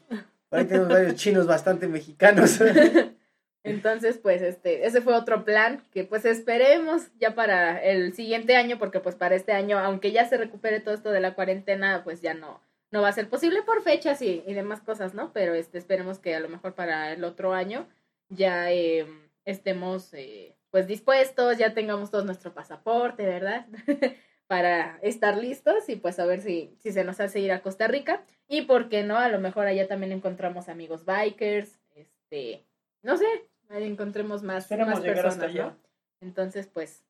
[0.50, 2.60] Por ahí tenemos varios chinos bastante mexicanos.
[3.64, 8.80] Entonces, pues, este, ese fue otro plan que pues esperemos ya para el siguiente año,
[8.80, 12.22] porque pues para este año, aunque ya se recupere todo esto de la cuarentena, pues
[12.22, 12.60] ya no,
[12.92, 15.32] no va a ser posible por fechas y, y demás cosas, ¿no?
[15.34, 17.88] Pero este, esperemos que a lo mejor para el otro año
[18.30, 19.08] ya eh,
[19.46, 23.66] estemos eh, pues dispuestos, ya tengamos todo nuestro pasaporte, ¿verdad?
[24.48, 27.88] para estar listos y pues a ver si, si se nos hace ir a Costa
[27.88, 28.24] Rica.
[28.50, 32.66] Y por qué no, a lo mejor allá también encontramos amigos bikers, este,
[33.02, 33.26] no sé,
[33.70, 35.54] encontremos más, más personas.
[35.56, 35.78] ¿no?
[36.20, 37.06] Entonces, pues,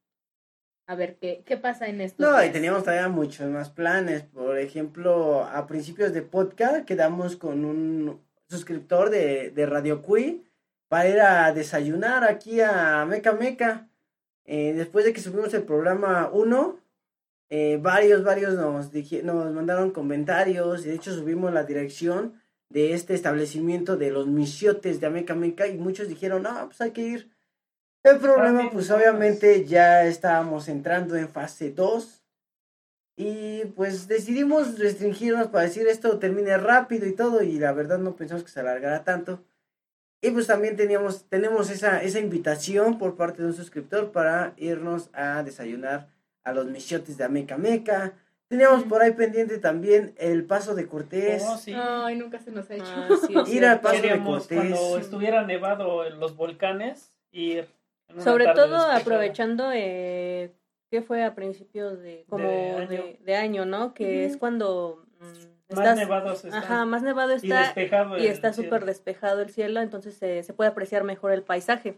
[0.91, 4.23] a ver qué, qué pasa en estos No, y teníamos todavía muchos más planes.
[4.23, 10.43] Por ejemplo, a principios de podcast quedamos con un suscriptor de, de Radio Cui
[10.89, 13.87] para ir a desayunar aquí a Meca Meca.
[14.43, 16.77] Eh, después de que subimos el programa 1,
[17.51, 18.91] eh, varios, varios nos,
[19.23, 22.33] nos mandaron comentarios y de hecho subimos la dirección
[22.67, 26.91] de este establecimiento de los misiotes de Ameca Meca y muchos dijeron, no, pues hay
[26.91, 27.30] que ir.
[28.03, 32.23] El problema, pues obviamente ya estábamos entrando en fase 2
[33.15, 38.15] y pues decidimos restringirnos para decir esto termine rápido y todo y la verdad no
[38.15, 39.43] pensamos que se alargara tanto.
[40.23, 45.09] Y pues también teníamos, tenemos esa, esa invitación por parte de un suscriptor para irnos
[45.13, 46.07] a desayunar
[46.43, 48.13] a los misiotes de Ameca Meca.
[48.47, 51.43] Teníamos por ahí pendiente también el paso de Cortés.
[51.47, 51.73] Oh, sí.
[51.75, 52.85] Ay, nunca se nos ha hecho.
[52.87, 54.57] Ah, sí, es Ir al paso de Cortés.
[54.57, 57.67] cuando estuviera nevado en los volcanes ir.
[58.19, 58.97] Sobre todo despejada.
[58.97, 60.51] aprovechando eh,
[60.89, 63.03] que fue a principios de como De año.
[63.21, 63.93] de año, ¿no?
[63.93, 66.63] Que es cuando mm, Más estás- nevados están.
[66.63, 68.17] ajá, más nevado y está despejado.
[68.17, 71.97] y está súper despejado el cielo, entonces se se puede apreciar mejor el paisaje.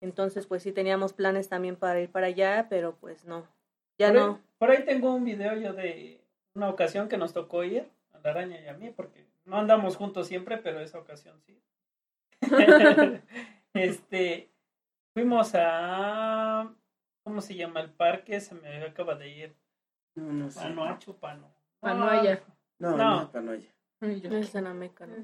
[0.00, 3.46] Entonces, pues sí teníamos planes también para ir para allá, pero pues no.
[3.98, 4.40] Ya por, ahí, no.
[4.58, 6.20] por ahí tengo un video yo de
[6.54, 9.96] una ocasión que nos tocó ir, a la araña y a mí, porque no andamos
[9.96, 11.58] juntos siempre, pero esa ocasión sí.
[13.74, 14.50] este,
[15.14, 16.70] fuimos a,
[17.24, 18.40] ¿cómo se llama el parque?
[18.40, 19.56] Se me acaba de ir.
[20.16, 20.60] No, no sé.
[20.60, 21.54] Panoacho, Pano.
[21.80, 22.42] Panoaya.
[22.78, 23.20] No, No.
[23.22, 23.72] no, Panoya.
[24.00, 25.16] Ay, yo- Es en Ameca, ¿no?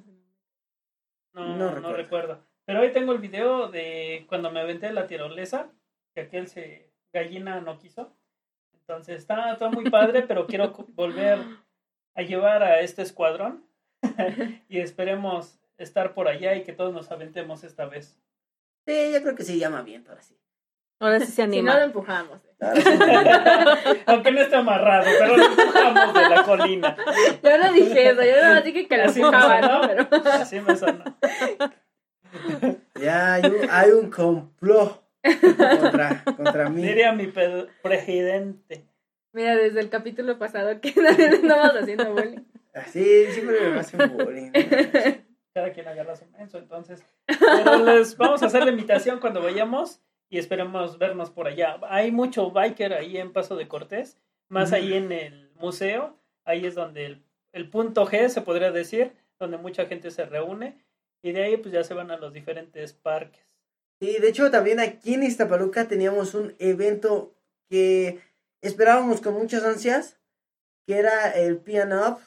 [1.35, 1.97] No, No no, recuerdo.
[1.97, 2.41] recuerdo.
[2.65, 5.71] Pero hoy tengo el video de cuando me aventé la tirolesa,
[6.15, 8.13] que aquel se gallina no quiso.
[8.75, 11.39] Entonces está, está muy padre, pero quiero volver
[12.17, 13.65] a llevar a este escuadrón
[14.69, 18.21] y esperemos estar por allá y que todos nos aventemos esta vez.
[18.91, 20.37] Sí, yo creo que sí llama bien, ahora sí.
[20.99, 21.79] Ahora sí se Si no anima.
[21.79, 22.41] lo empujamos.
[24.07, 26.97] Aunque no esté amarrado, pero lo empujamos de la colina.
[27.41, 29.31] Yo no dije eso, yo no dije que lo Así ¿no?
[29.87, 30.09] Pero...
[30.33, 31.05] Así me sonó.
[33.01, 35.05] Ya hay un, hay un complot
[35.81, 36.83] contra, contra mí.
[36.83, 37.33] Diría mi
[37.83, 38.87] presidente.
[39.33, 40.93] Mira, desde el capítulo pasado que
[41.43, 42.43] andamos haciendo bullying.
[42.75, 44.51] Así, siempre me hacen bullying.
[45.53, 47.05] Cada quien agarra su menso, entonces.
[47.27, 51.79] Pero les vamos a hacer la invitación cuando vayamos y esperemos vernos por allá.
[51.89, 56.75] Hay mucho biker ahí en Paso de Cortés, más ahí en el museo, ahí es
[56.75, 60.85] donde el, el punto G se podría decir, donde mucha gente se reúne
[61.23, 63.59] y de ahí pues ya se van a los diferentes parques.
[64.01, 67.35] Sí, de hecho también aquí en Iztapaluca teníamos un evento
[67.69, 68.21] que
[68.63, 70.19] esperábamos con muchas ansias,
[70.87, 72.19] que era el Piano Up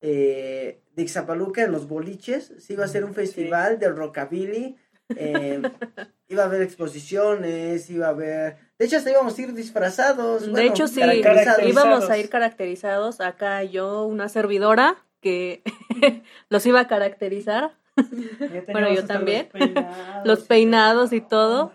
[0.00, 2.52] eh, de Ixtapaluca en los boliches.
[2.58, 4.76] Se iba a ser un festival del rockabilly,
[5.16, 5.62] eh,
[6.28, 8.56] iba a haber exposiciones, iba a haber...
[8.78, 10.46] De hecho hasta íbamos a ir disfrazados.
[10.46, 11.68] De bueno, hecho, sí, caracterizados.
[11.68, 13.20] íbamos a ir caracterizados.
[13.20, 15.62] Acá yo, una servidora, que
[16.48, 17.76] los iba a caracterizar.
[17.96, 19.48] Ya Bueno, yo también.
[19.52, 21.72] Los peinados, Los peinados y todo.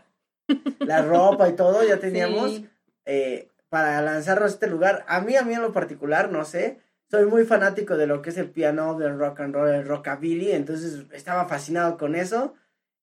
[0.80, 2.52] La ropa y todo, ya teníamos...
[2.52, 2.70] Sí.
[3.06, 5.04] eh, para lanzarnos a este lugar.
[5.08, 6.80] A mí, a mí en lo particular, no sé.
[7.16, 10.52] Soy muy fanático de lo que es el piano, del rock and roll, el rockabilly.
[10.52, 12.56] Entonces estaba fascinado con eso.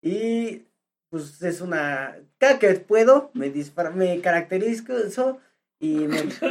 [0.03, 0.66] Y
[1.09, 2.18] pues es una...
[2.37, 5.38] Cada que puedo, me, disfra me caracterizo eso
[5.81, 6.18] y me...
[6.18, 6.51] eh, eh,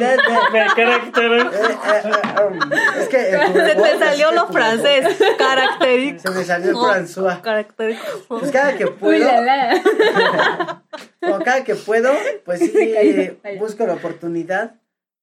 [0.00, 0.16] eh,
[0.54, 3.30] eh, eh, eh, um, es que...
[3.32, 5.04] el Se te cubrebocas, salió lo francés.
[5.18, 6.22] cubrebocas.
[6.22, 7.42] Se me salió el François.
[7.42, 8.38] Característico.
[8.40, 9.26] Pues cada que Uy, puedo...
[9.26, 10.82] la, la.
[11.20, 12.10] Como cada que puedo,
[12.46, 14.76] pues sí, eh, busco la oportunidad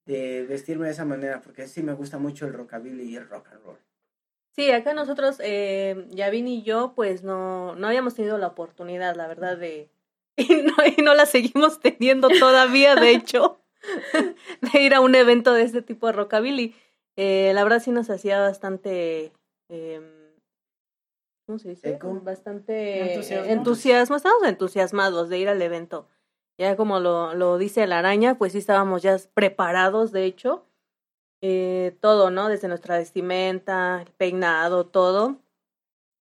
[0.06, 3.48] de vestirme de esa manera, porque sí me gusta mucho el rockabilly y el rock
[3.52, 3.78] and roll.
[4.56, 9.28] Sí, acá nosotros, eh, Yavin y yo, pues no, no habíamos tenido la oportunidad, la
[9.28, 9.90] verdad, de...
[10.38, 13.60] Y no, y no la seguimos teniendo todavía, de hecho,
[14.74, 16.76] de ir a un evento de este tipo de rockabilly.
[17.16, 19.32] Eh, la verdad sí nos hacía bastante...
[19.70, 20.02] eh,
[21.46, 22.00] ¿Cómo se dice?
[22.24, 23.52] Bastante Entusiasmo.
[23.52, 24.16] entusiasmo.
[24.16, 26.08] Estábamos entusiasmados de ir al evento.
[26.62, 30.64] Ya como lo, lo dice la araña, pues sí estábamos ya preparados, de hecho
[31.42, 32.50] eh, todo, ¿no?
[32.50, 35.38] Desde nuestra vestimenta, el peinado, todo.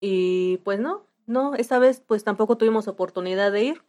[0.01, 3.83] Y pues no, no, esta vez pues tampoco tuvimos oportunidad de ir.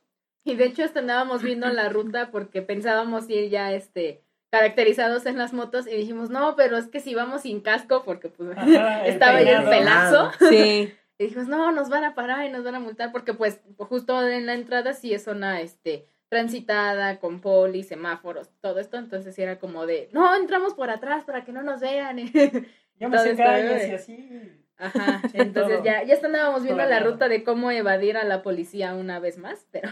[0.45, 5.39] Y de hecho hasta andábamos viendo la ruta porque pensábamos ir ya este caracterizados en
[5.39, 9.01] las motos y dijimos, no, pero es que si vamos sin casco, porque pues Ajá,
[9.07, 10.31] el estaba ya el pelazo.
[10.51, 13.61] Sí, Y dijimos, no, nos van a parar y nos van a multar porque pues
[13.79, 19.39] justo en la entrada sí es zona este transitada con poli, semáforos, todo esto, entonces
[19.39, 22.17] era como de, no, entramos por atrás para que no nos vean.
[22.99, 24.65] Yo me sé calles y así.
[24.79, 25.85] Ajá, Sí, entonces todo.
[25.85, 29.67] ya, ya andábamos viendo la ruta de cómo evadir a la policía una vez más,
[29.71, 29.91] pero...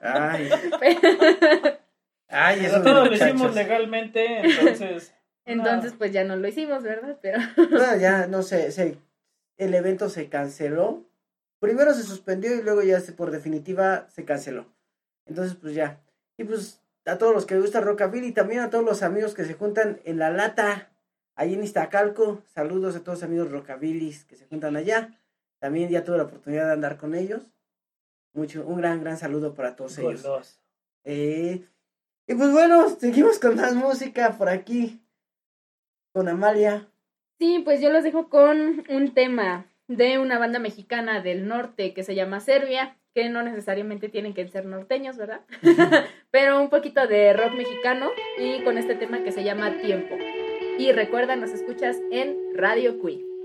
[0.00, 0.48] Ay,
[2.28, 5.12] ay, esos todo lo hicimos legalmente, entonces.
[5.44, 7.18] Entonces, pues ya no lo hicimos, ¿verdad?
[7.20, 8.96] Pero No, ya, no sé, se-
[9.58, 11.04] el evento se canceló.
[11.60, 14.74] Primero se suspendió y luego ya se, por definitiva se canceló.
[15.26, 16.00] Entonces, pues ya.
[16.36, 19.34] Y pues a todos los que les gusta Rockabilly y también a todos los amigos
[19.34, 20.90] que se juntan en La Lata,
[21.34, 22.42] ahí en Iztacalco.
[22.52, 25.18] Saludos a todos los amigos Rockabillys que se juntan allá.
[25.58, 27.42] También ya tuve la oportunidad de andar con ellos.
[28.32, 30.60] Mucho, un gran, gran saludo para todos ellos.
[31.04, 31.64] Eh,
[32.26, 35.00] y pues bueno, seguimos con más música por aquí.
[36.12, 36.88] Con Amalia.
[37.38, 42.02] Sí, pues yo los dejo con un tema de una banda mexicana del norte que
[42.02, 45.40] se llama Serbia, que no necesariamente tienen que ser norteños, ¿verdad?
[46.30, 50.14] Pero un poquito de rock mexicano y con este tema que se llama Tiempo.
[50.78, 53.35] Y recuerda, nos escuchas en Radio Cui.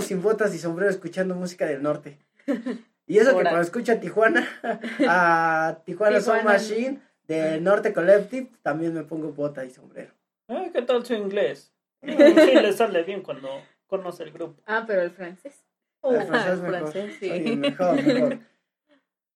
[0.00, 2.18] Sin botas y sombrero escuchando música del norte.
[3.06, 4.48] Y eso que cuando escucho a Tijuana,
[5.08, 6.58] a Tijuana Sound Tijuana.
[6.58, 10.12] Machine, del Norte Collective, también me pongo bota y sombrero.
[10.48, 11.72] Ay, ¿Qué tal su inglés?
[12.02, 13.48] Sí, le sale bien cuando
[13.86, 14.60] conoce el grupo.
[14.66, 15.64] Ah, pero el francés.
[16.02, 16.92] El francés el mejor.
[16.92, 17.30] francés, sí.
[17.30, 18.38] Oye, mejor, mejor.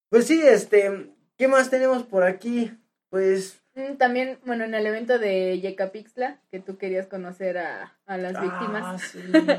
[0.08, 2.72] Pues sí, este, ¿qué más tenemos por aquí?
[3.08, 3.59] Pues,
[3.98, 8.40] También, bueno, en el evento de Yecapixtla, que tú querías conocer a, a las Ah,
[8.42, 9.18] víctimas sí.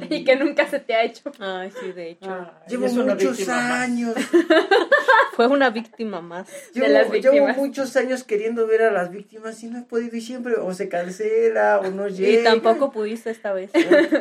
[0.09, 1.31] y que nunca se te ha hecho.
[1.39, 2.29] Ay, sí, de hecho.
[2.31, 4.15] Ah, llevo muchos años,
[5.35, 6.49] Fue una víctima más.
[6.73, 7.57] llevo, las llevo víctimas.
[7.57, 10.89] muchos años queriendo ver a las víctimas y no he podido y siempre o se
[10.89, 12.41] cancela o no llega.
[12.41, 13.71] Y tampoco pudiste esta vez.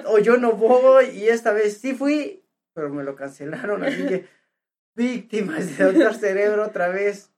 [0.06, 2.44] o, o yo no voy y esta vez sí fui,
[2.74, 4.26] pero me lo cancelaron, así que
[4.94, 7.30] víctimas de Doctor Cerebro otra vez.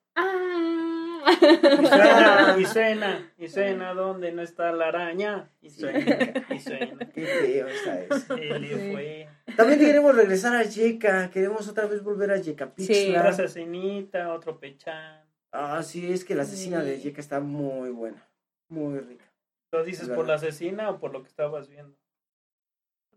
[1.22, 5.50] Y suena, y suena, y suena donde no está la araña.
[5.60, 6.00] Y suena,
[6.50, 6.98] y suena.
[7.12, 8.36] Qué feo está eso.
[8.36, 8.90] Sí.
[8.92, 9.28] fue.
[9.56, 12.86] También queremos regresar a Yeka, queremos otra vez volver a Yeka Sí.
[12.86, 13.18] Pixla.
[13.20, 15.22] Otra asesinita, otro pechán.
[15.52, 17.02] Ah, sí, es que la asesina de Sí.
[17.04, 18.26] Yeka está muy buena,
[18.68, 19.24] muy rica.
[19.72, 21.96] ¿Lo dices Es por la asesina o por lo que estabas viendo?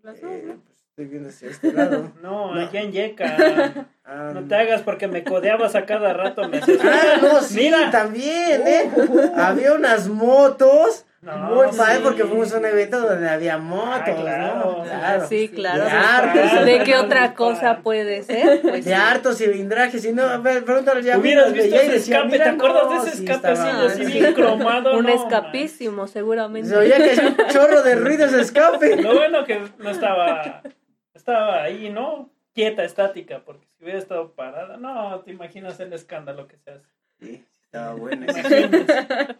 [0.03, 0.61] Las dos, Eh, ¿no?
[0.97, 2.09] Estoy viendo hacia este lado.
[2.23, 2.61] No, No.
[2.61, 3.85] aquí en Yeca.
[4.05, 6.47] Ah, No te hagas porque me codeabas a cada rato.
[6.47, 7.91] Me hacías- Ah, no, sí, Mira.
[7.91, 8.89] también, ¿eh?
[9.35, 11.05] Había unas motos.
[11.21, 12.01] No, muy padre sí.
[12.03, 14.55] porque fuimos a un evento donde había motos, Ah, claro.
[14.77, 14.83] ¿no?
[14.83, 15.27] Claro.
[15.27, 15.83] Sí, claro.
[15.83, 16.65] De hartos.
[16.65, 18.61] ¿De qué otra cosa puede ser?
[18.61, 18.93] Pues De sí.
[18.93, 21.17] hartos cilindrajes y no, a ver, pregúntale ya.
[21.17, 24.97] Hubieras visto ese decía, escape, ¿te acuerdas de ese sí, escapecillo estaba- así bien cromado?
[24.99, 26.69] Un No, escapísimo, seguramente.
[26.69, 28.95] Se oía que hacía un chorro de ruido ese escape.
[29.01, 30.61] Lo bueno que no estaba,
[31.15, 32.29] estaba ahí, ¿no?
[32.53, 36.89] Quieta, estática, porque si hubiera estado parada, no, te imaginas el escándalo que se hace.
[37.19, 38.25] Sí, estaba bueno.
[38.25, 39.37] ¿Te imaginas?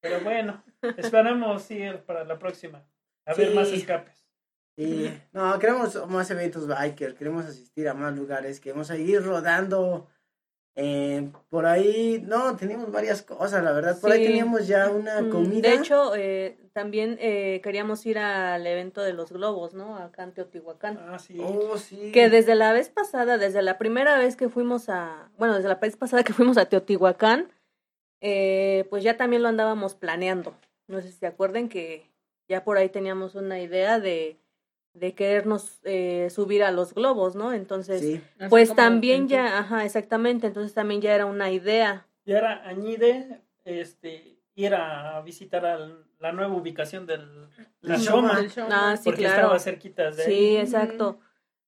[0.00, 0.62] Pero bueno,
[0.98, 2.84] esperamos ir para la próxima.
[3.24, 4.28] A ver más escapes.
[4.76, 10.08] Sí, no, queremos más eventos biker, queremos asistir a más lugares, queremos seguir rodando.
[10.76, 14.00] Eh, por ahí, no, teníamos varias cosas, la verdad.
[14.00, 15.68] Por ahí teníamos ya una Mm, comida.
[15.68, 19.96] De hecho, eh, también eh, queríamos ir al evento de los globos, ¿no?
[19.96, 20.98] Acá en Teotihuacán.
[21.00, 21.38] Ah, sí.
[21.40, 22.10] oh, sí.
[22.12, 25.76] Que desde la vez pasada, desde la primera vez que fuimos a, bueno, desde la
[25.76, 27.52] vez pasada que fuimos a Teotihuacán,
[28.20, 30.56] eh, pues ya también lo andábamos planeando.
[30.88, 32.10] No sé si se acuerdan que
[32.48, 34.38] ya por ahí teníamos una idea de,
[34.94, 37.52] de querernos eh, subir a los globos, ¿no?
[37.52, 42.06] Entonces, Sí, pues también ya, ajá, exactamente, entonces también ya era una idea.
[42.24, 47.48] Y ahora añade este, ir a visitar al- la nueva ubicación del
[47.82, 48.50] la Shoma, del.
[48.70, 49.34] Ah, sí, porque claro.
[49.42, 50.28] estaba cerquita de ahí.
[50.32, 51.18] Sí, exacto.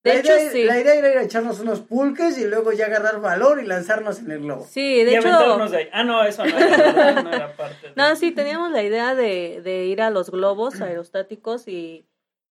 [0.03, 0.63] la, De hecho, idea, sí.
[0.63, 4.19] la idea era ir a echarnos unos pulques y luego ya agarrar valor y lanzarnos
[4.19, 4.65] en el globo.
[4.67, 5.89] Sí, de y hecho, aventarnos de ahí.
[5.91, 7.87] Ah, no, eso no era, no era parte.
[7.89, 12.05] de- No, sí, teníamos la idea de, de ir a los globos aerostáticos y,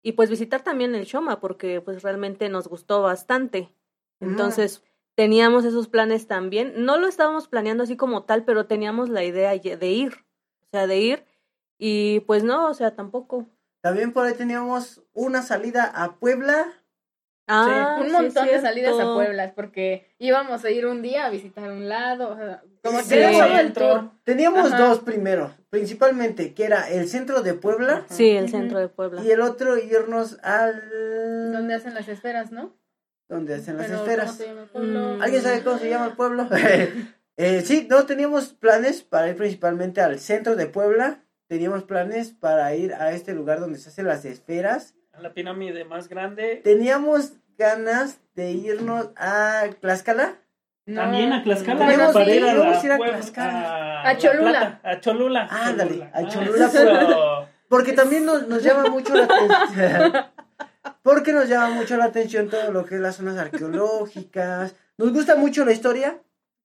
[0.02, 3.72] y pues visitar también el Shoma, porque pues realmente nos gustó bastante.
[4.20, 4.82] Entonces,
[5.14, 6.84] teníamos esos planes también.
[6.84, 10.12] No lo estábamos planeando así como tal, pero teníamos la idea de ir.
[10.62, 11.24] O sea, de ir.
[11.78, 13.46] Y pues no, o sea, tampoco.
[13.80, 16.66] También por ahí teníamos una salida a Puebla.
[17.46, 21.30] Ah, un sí, montón de salidas a Puebla, porque íbamos a ir un día a
[21.30, 23.14] visitar un lado, o sea, como Sí.
[23.14, 24.10] el tour.
[24.24, 24.78] Teníamos Ajá.
[24.88, 29.22] dos primero, principalmente, que era el centro de Puebla Sí, el centro de Puebla.
[29.22, 31.52] y el otro irnos al...
[31.52, 32.76] Donde hacen las esferas, ¿no?
[33.28, 34.36] donde hacen las Pero, ¿cómo esferas.
[34.36, 35.16] se llama el pueblo?
[35.18, 35.22] Mm.
[35.22, 36.48] ¿Alguien sabe cómo se llama el pueblo?
[37.40, 41.22] Eh, sí, no, teníamos planes para ir principalmente al centro de Puebla.
[41.46, 44.96] Teníamos planes para ir a este lugar donde se hacen las esferas.
[45.12, 46.60] A la pirámide más grande.
[46.64, 50.38] Teníamos ganas de irnos a Tlaxcala.
[50.88, 51.02] No.
[51.02, 51.86] También a Tlaxcala.
[51.86, 53.60] Teníamos para ir a, íbamos la a ir a Tlaxcala.
[53.60, 54.50] a A La Cholula.
[54.50, 55.48] Plata, a Cholula.
[55.50, 57.48] Ándale, a Ah, Cholula.
[57.68, 60.12] Porque también nos, nos llama mucho la atención.
[61.02, 64.74] Porque nos llama mucho la atención todo lo que es las zonas arqueológicas.
[64.96, 66.18] Nos gusta mucho la historia.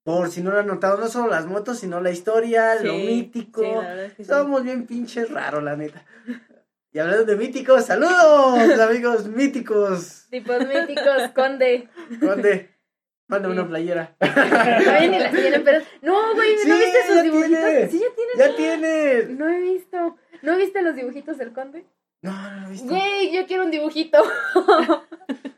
[0.03, 3.61] Por si no lo han notado, no solo las motos, sino la historia, lo mítico.
[3.61, 4.29] sí, la verdad es que sí.
[4.29, 6.03] Somos bien pinches raros, la neta.
[6.91, 10.27] Y hablando de míticos, saludos, amigos míticos.
[10.29, 11.89] Tipos míticos, conde.
[12.21, 12.72] ¿Dónde?
[13.27, 13.59] Mándame Sí.
[13.59, 14.15] una playera.
[14.19, 15.79] Todavía ni las tienen, pero.
[16.01, 17.49] No, güey, ¿no Sí, viste ya sus dibujitos?
[17.59, 17.89] tiene.
[17.89, 18.37] Sí, ya tienen.
[18.37, 19.29] ¡Ya tienes!
[19.29, 20.17] No he visto.
[20.41, 21.85] ¿No viste los dibujitos del conde?
[22.21, 22.87] No, no lo he visto.
[22.89, 24.21] Güey, yo quiero un dibujito.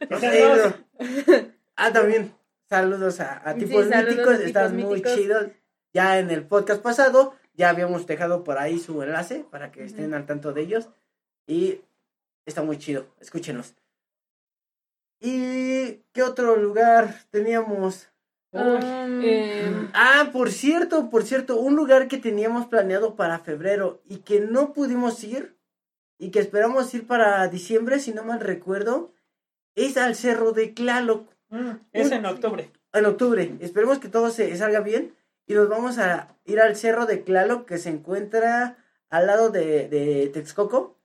[0.09, 1.55] No sé, no.
[1.75, 2.31] Ah, también.
[2.69, 4.39] Saludos a, a tipos míticos.
[4.39, 5.15] Están muy míticos.
[5.15, 5.47] chidos.
[5.93, 10.13] Ya en el podcast pasado, ya habíamos dejado por ahí su enlace para que estén
[10.13, 10.89] al tanto de ellos.
[11.47, 11.81] Y
[12.45, 13.07] está muy chido.
[13.19, 13.73] Escúchenos.
[15.19, 18.09] ¿Y qué otro lugar teníamos?
[18.51, 24.17] Um, Eh, Ah, por cierto, por cierto, un lugar que teníamos planeado para febrero y
[24.19, 25.55] que no pudimos ir
[26.17, 29.13] y que esperamos ir para diciembre, si no mal recuerdo,
[29.75, 32.71] es al Cerro de Tlaloc Mm, es en octubre.
[32.93, 33.55] en octubre.
[33.59, 35.13] Esperemos que todo se salga bien
[35.45, 38.77] y nos vamos a ir al Cerro de Tlaloc que se encuentra
[39.09, 40.97] al lado de, de Texcoco.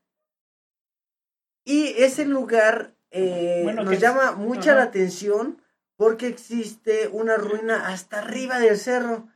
[1.65, 4.81] Y ese lugar eh, Bueno, nos llama mucha ajá.
[4.81, 5.63] la atención
[5.97, 9.29] porque existe una ruina hasta arriba del cerro.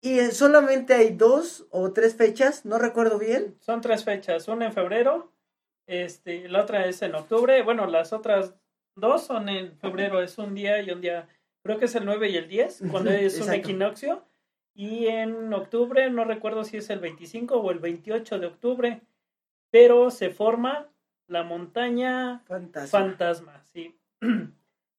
[0.00, 3.56] Y eh, solamente hay dos o tres fechas, no recuerdo bien.
[3.60, 5.32] Son tres fechas, una en febrero,
[5.86, 8.54] este, la otra es en octubre, bueno, las otras
[8.96, 11.28] dos son en febrero, es un día y un día,
[11.62, 14.24] creo que es el 9 y el 10, cuando es un equinoccio,
[14.74, 19.00] y en octubre, no recuerdo si es el 25 o el 28 de octubre,
[19.70, 20.88] pero se forma
[21.28, 23.98] la montaña fantasma, sí.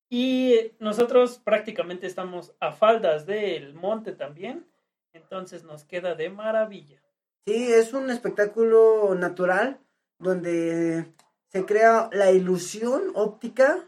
[0.10, 4.66] Y nosotros prácticamente estamos a faldas del monte también,
[5.12, 7.02] entonces nos queda de maravilla.
[7.46, 9.80] Sí, es un espectáculo natural
[10.18, 11.14] donde
[11.50, 13.86] se crea la ilusión óptica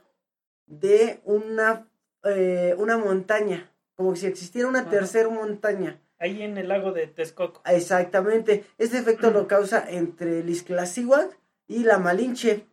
[0.65, 1.87] de una,
[2.23, 6.01] eh, una montaña, como si existiera una tercera montaña.
[6.19, 7.61] Ahí en el lago de Texcoco.
[7.65, 8.65] Exactamente.
[8.77, 11.33] Este efecto lo causa entre el Iztaccíhuatl
[11.69, 12.65] y la Malinche.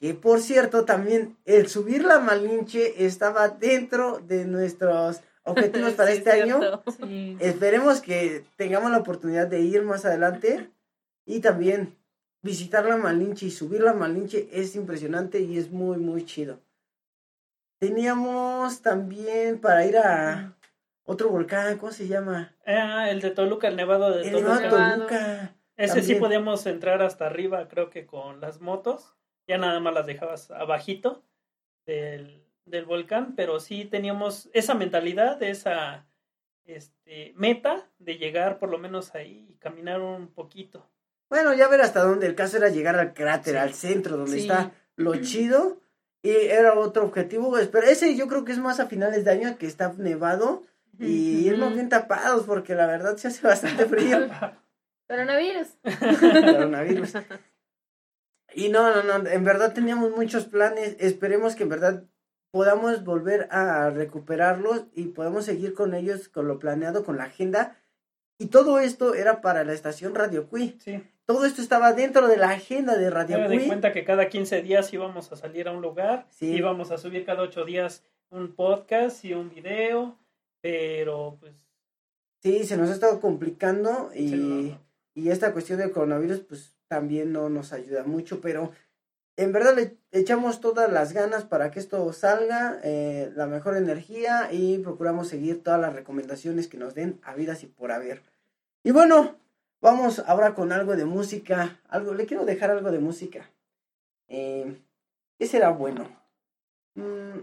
[0.00, 6.18] Que por cierto, también el subir la Malinche estaba dentro de nuestros objetivos para sí,
[6.18, 6.60] este año.
[7.02, 7.36] sí.
[7.40, 10.70] Esperemos que tengamos la oportunidad de ir más adelante
[11.26, 11.96] y también
[12.42, 16.60] visitar la Malinche y subir la Malinche es impresionante y es muy muy chido.
[17.78, 20.56] Teníamos también para ir a
[21.04, 22.54] otro volcán, ¿cómo se llama?
[22.66, 24.60] Ah, el de Toluca, el nevado de El Toluca.
[24.60, 24.96] Nevado.
[24.96, 25.55] Toluca.
[25.76, 29.14] Ese sí podíamos entrar hasta arriba, creo que con las motos.
[29.46, 31.22] Ya nada más las dejabas abajito
[31.84, 36.06] del, del volcán, pero sí teníamos esa mentalidad, esa
[36.64, 40.88] este, meta de llegar por lo menos ahí y caminar un poquito.
[41.28, 42.26] Bueno, ya ver hasta dónde.
[42.26, 43.58] El caso era llegar al cráter, Sí.
[43.58, 44.40] al centro, donde Sí.
[44.42, 45.80] está lo chido.
[46.22, 47.52] Y era otro objetivo.
[47.70, 50.64] Pero ese yo creo que es más a finales de año que está nevado.
[50.98, 54.18] Y irnos bien tapados porque la verdad se hace bastante frío.
[55.08, 55.68] Coronavirus.
[56.00, 57.12] Coronavirus.
[58.54, 62.04] Y no, no, no, en verdad teníamos muchos planes, esperemos que en verdad
[62.50, 67.76] podamos volver a recuperarlos y podamos seguir con ellos, con lo planeado, con la agenda.
[68.38, 70.78] Y todo esto era para la estación Radio Cui.
[70.80, 73.66] Sí, Todo esto estaba dentro de la agenda de Radio me di Cui.
[73.66, 76.46] cuenta que cada 15 días íbamos a salir a un lugar, Sí.
[76.54, 80.16] íbamos a subir cada 8 días un podcast y un video,
[80.62, 81.52] pero pues
[82.42, 84.86] Sí, se nos ha estado complicando y, Sí, no, no.
[85.16, 88.72] Y esta cuestión del coronavirus pues también no nos ayuda mucho, pero
[89.36, 94.52] en verdad le echamos todas las ganas para que esto salga, eh, la mejor energía
[94.52, 98.24] y procuramos seguir todas las recomendaciones que nos den habidas y por haber.
[98.82, 99.38] Y bueno,
[99.80, 103.50] vamos ahora con algo de música, algo, le quiero dejar algo de música.
[104.28, 104.82] Eh,
[105.38, 106.08] ¿Qué será bueno?
[106.94, 107.40] Mm,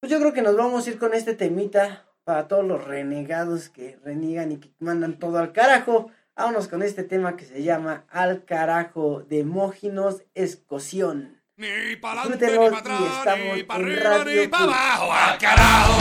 [0.00, 3.68] pues yo creo que nos vamos a ir con este temita para todos los renegados
[3.68, 6.10] que reniegan y que mandan todo al carajo.
[6.34, 11.40] Vámonos con este tema que se llama Al carajo de Móginos Escoción.
[11.56, 15.12] Ni para adelante, ni para atrás, estamos ni para arriba, Radio ni para abajo.
[15.12, 15.92] ¡Al carajo!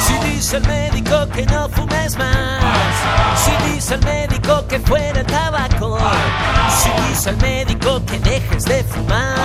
[0.00, 2.65] Si dice el médico que no fumes más,
[3.36, 5.98] si dice el médico que fuera el tabaco,
[6.70, 9.36] si dice el médico que dejes de fumar,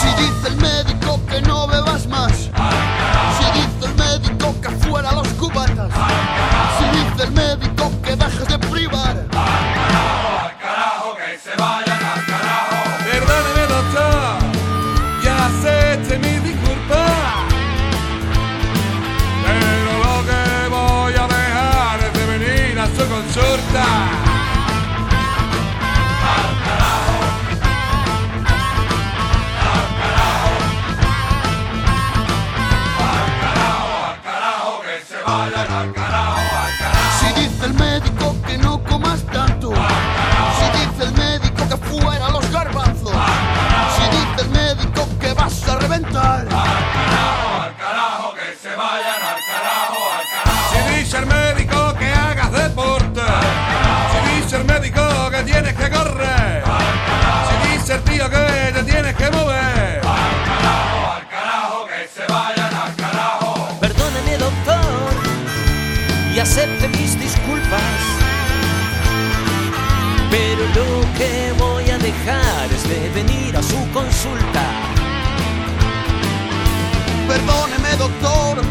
[0.00, 2.32] Si dice el médico que no bebas más.
[2.32, 5.90] Si dice el médico que fuera los cubatas.
[6.78, 8.69] Si dice el médico que dejes de.
[37.20, 39.70] Si dice el médico que no comas tanto.
[39.70, 43.12] Si dice el médico que fuera los garbanzos.
[43.94, 46.48] Si dice el médico que vas a reventar.
[50.70, 53.20] Si dice el médico que hagas deporte.
[54.10, 56.39] Si dice el médico que tienes que correr.
[73.92, 74.62] Consulta.
[77.26, 78.62] Perdóneme, doctor,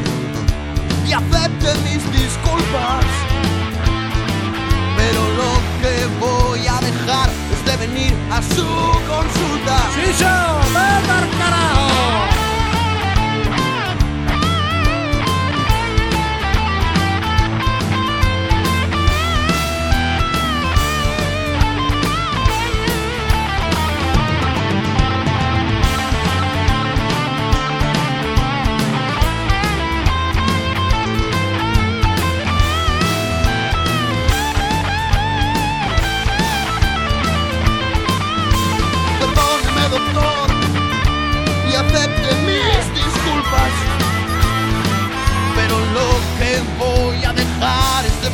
[1.08, 3.06] y acepte mis disculpas.
[4.98, 8.68] Pero lo que voy a dejar es de venir a su
[9.08, 9.78] consulta.
[9.96, 10.36] ¡Chicho!
[10.74, 11.89] ¡Vete al carajo!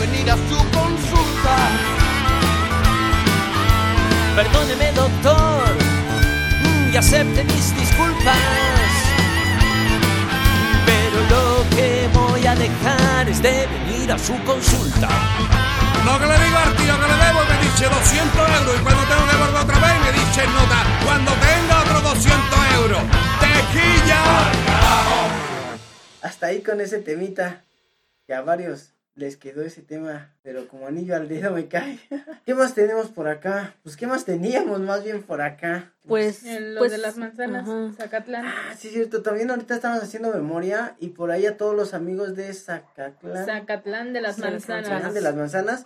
[0.05, 1.55] Venir a su consulta.
[4.35, 5.75] Perdóneme, doctor,
[6.91, 8.37] y acepte mis disculpas.
[10.85, 15.09] Pero lo que voy a dejar es de venir a su consulta.
[16.05, 19.03] Lo que le digo al tío que le debo me dice 200 euros y cuando
[19.03, 20.79] tengo que volver otra vez me dice nota.
[21.03, 23.01] Cuando tenga otros 200 euros.
[23.39, 24.21] ¡Tequilla!
[26.21, 27.63] Hasta ahí con ese temita.
[28.27, 31.97] Que a varios les quedó ese tema, pero como anillo al dedo me cae.
[32.45, 33.75] ¿Qué más tenemos por acá?
[33.81, 35.93] Pues, ¿qué más teníamos más bien por acá?
[36.05, 37.65] Pues, En lo pues, de las manzanas.
[37.95, 38.45] Zacatlán.
[38.45, 39.21] Ah, sí, es cierto.
[39.21, 43.45] También ahorita estamos haciendo memoria y por ahí a todos los amigos de Zacatlán.
[43.45, 45.13] Zacatlán de las Zacatlán manzanas.
[45.13, 45.85] de las manzanas.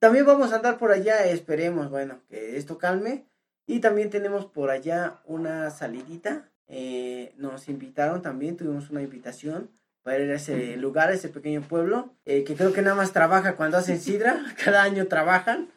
[0.00, 3.24] También vamos a andar por allá, esperemos, bueno, que esto calme.
[3.66, 6.50] Y también tenemos por allá una salidita.
[6.66, 9.70] eh, nos invitaron también, tuvimos una invitación
[10.04, 13.12] para ir a ese lugar, a ese pequeño pueblo, eh, que creo que nada más
[13.12, 15.68] trabaja cuando hacen sidra, cada año trabajan.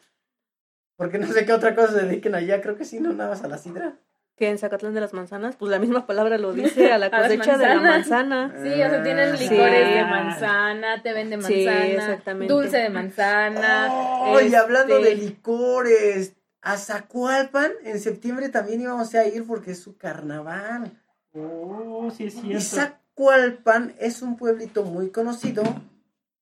[0.96, 3.42] Porque no sé qué otra cosa se dediquen allá, creo que sí, no nada más
[3.42, 3.94] a la sidra.
[4.36, 7.22] Que en Zacatlán de las Manzanas, pues la misma palabra lo dice, a la A
[7.22, 8.54] cosecha de la manzana.
[8.62, 9.48] Sí, o sea, tienen Sí.
[9.48, 12.52] licores de manzana, te venden Sí, manzana, exactamente.
[12.54, 13.88] dulce de manzana.
[14.20, 19.70] Oh, y este, hablando de licores, a Zacualpan en septiembre también íbamos a ir porque
[19.72, 20.92] es su carnaval.
[21.34, 22.96] Oh, sí es Y cierto.
[23.18, 25.64] Zacualpan es un pueblito muy conocido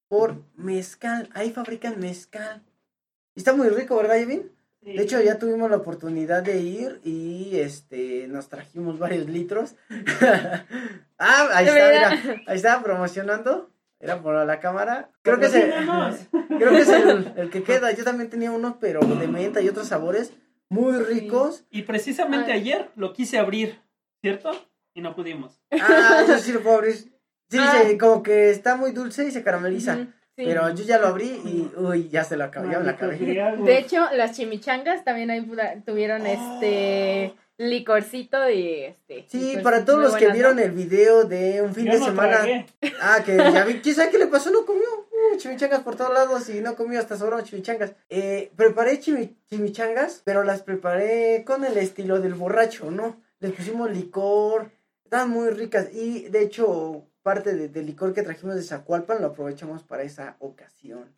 [0.08, 1.30] por mezcal.
[1.32, 2.62] Ahí fabrican mezcal.
[3.34, 4.52] Y está muy rico, ¿verdad, Yevin?
[4.84, 4.92] Sí.
[4.92, 9.74] De hecho, ya tuvimos la oportunidad de ir y este nos trajimos varios litros.
[11.18, 12.20] ah, ahí está, Mira.
[12.22, 12.42] mira.
[12.46, 13.70] Ahí estaba promocionando.
[13.98, 15.10] Era por la cámara.
[15.22, 15.72] Creo que es el,
[16.58, 17.90] creo que es el, el que queda.
[17.92, 20.34] Yo también tenía unos, pero de menta y otros sabores
[20.68, 21.64] muy ricos.
[21.70, 22.60] Y precisamente Ay.
[22.60, 23.80] ayer lo quise abrir,
[24.20, 24.50] ¿cierto?
[24.96, 25.60] Y no pudimos.
[25.70, 26.94] Ah, eso sí lo puedo abrir.
[26.94, 27.82] Sí, Ah.
[27.86, 29.94] se- como que está muy dulce y se carameliza.
[29.96, 30.08] Sí.
[30.34, 33.16] Pero yo ya lo abrí y, uy, ya se lo acabé, ya me la acabé.
[33.18, 35.46] De hecho, las chimichangas también ahí
[35.86, 39.24] tuvieron este licorcito y este.
[39.28, 42.30] Sí, para todos los que vieron el video de un fin Yo de no semana.
[42.38, 42.66] tragué.
[43.00, 44.84] Ah, que ya vi, quién sabe qué le pasó, no comió.
[45.10, 47.94] Uh, chimichangas por todos lados y no comió hasta sobraron chimichangas.
[48.10, 53.22] Eh, preparé chimi- chimichangas, pero las preparé con el estilo del borracho, ¿no?
[53.40, 54.70] Les pusimos licor,
[55.06, 59.28] estaban muy ricas y de hecho parte de- del licor que trajimos de Zacualpan lo
[59.28, 61.14] aprovechamos para esa ocasión.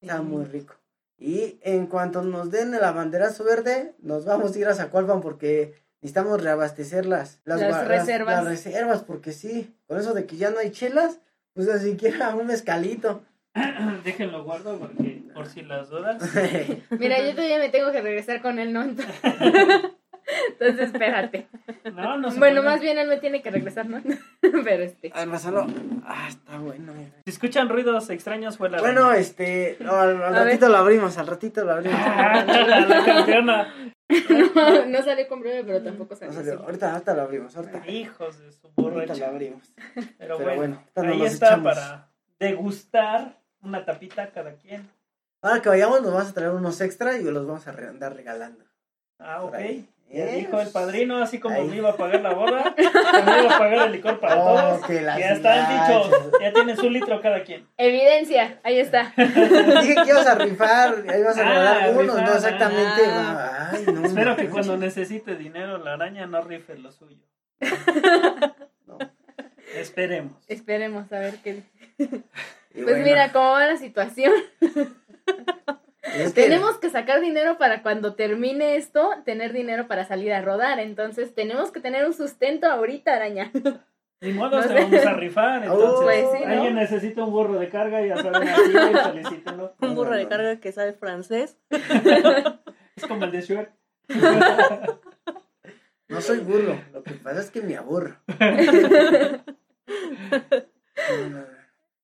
[0.00, 0.74] Estaba muy rico.
[1.16, 5.74] Y en cuanto nos den el banderazo verde, nos vamos a ir a Zacualpan porque
[6.00, 8.36] necesitamos reabastecer las, reservas.
[8.36, 11.20] Las, reservas, porque sí, con eso de que ya no hay chelas,
[11.52, 13.22] pues ni siquiera un mezcalito.
[14.04, 16.22] Déjenlo guardo porque por si las dudas.
[16.98, 18.84] Mira, yo todavía me tengo que regresar con él, ¿no?
[20.50, 21.48] Entonces, espérate.
[21.94, 22.72] No, no se Bueno, puede.
[22.74, 24.00] más bien él me tiene que regresar, ¿no?
[24.40, 25.10] Pero este.
[25.14, 25.66] Al pasarlo.
[26.04, 26.92] Ah, está bueno.
[26.94, 27.10] mira.
[27.24, 30.46] Si escuchan ruidos extraños fue la Bueno, este, no, al, al A ver.
[30.48, 31.98] ratito lo abrimos, al ratito lo abrimos.
[32.02, 33.74] Ah, la, la campeona.
[34.54, 36.32] No, no salió con breve, pero tampoco No salió.
[36.34, 36.54] salió.
[36.54, 36.62] así.
[36.64, 37.86] Ahorita, ahorita lo abrimos, ahorita.
[37.88, 39.26] Hijos de su Ahorita lo borracha.
[39.28, 39.72] abrimos.
[40.18, 41.74] Pero, Pero bueno, ahí está echamos.
[41.74, 42.08] para
[42.38, 44.88] degustar una tapita cada quien.
[45.42, 48.64] Ahora que vayamos, nos vamos a traer unos extra y los vamos a andar regalando.
[49.18, 49.54] Ah, ok.
[49.54, 49.88] Ahí.
[50.12, 50.36] Ya ¿Eh?
[50.38, 51.68] dijo el padrino, así como Ahí.
[51.68, 54.86] me iba a pagar la boda, me iba a pagar el licor para Oh, todos.
[54.86, 55.88] que Ya están gachas.
[56.10, 57.68] dichos, ya tienen su litro cada quien.
[57.76, 59.12] Evidencia, ahí está.
[59.16, 63.02] Dije que ibas a rifar, ahí ibas a Ah, regalar unos, rifar, no exactamente.
[63.06, 63.70] ah.
[63.72, 64.04] Ay, no.
[64.04, 64.50] Espero que no.
[64.50, 67.24] cuando necesite dinero la araña no rife lo suyo.
[68.86, 68.98] No.
[69.76, 70.32] Esperemos.
[70.48, 71.62] Esperemos a ver qué.
[71.98, 74.32] Y Pues bueno, mira cómo va la situación.
[76.24, 80.40] Es que- Tenemos que sacar dinero para cuando termine esto, tener dinero para salir a
[80.42, 80.78] rodar.
[80.80, 83.50] Entonces, tenemos que tener un sustento ahorita, araña.
[84.22, 84.74] Ni modo, No sé.
[84.74, 85.62] vamos a rifar.
[85.64, 86.52] Entonces, Oh, pues sí, ¿no?
[86.52, 89.74] alguien necesita un burro de carga, ya saben, aquí, felicítenlo.
[89.80, 91.56] Un burro de carga que sabe francés.
[92.96, 93.70] Es como el de Shrek.
[96.08, 98.16] No soy burro, lo que pasa es que me aburro.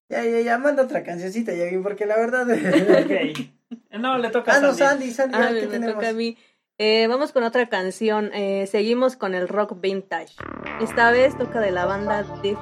[0.09, 2.47] Ya, ya, ya, manda otra cancioncita, ya vi, porque la verdad.
[2.49, 3.51] Ok.
[3.99, 5.11] No, le toca ah, a no, Sandy.
[5.11, 6.37] Sandy, Sandy, Ah, toca a mí.
[6.79, 8.31] Eh, vamos con otra canción.
[8.35, 10.35] Eh, seguimos con el rock vintage.
[10.81, 12.57] Esta vez toca de la banda de.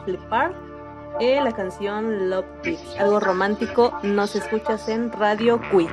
[1.20, 2.96] Eh, la canción Love Beats.
[2.98, 3.98] Algo romántico.
[4.02, 5.90] Nos escuchas en Radio Queen.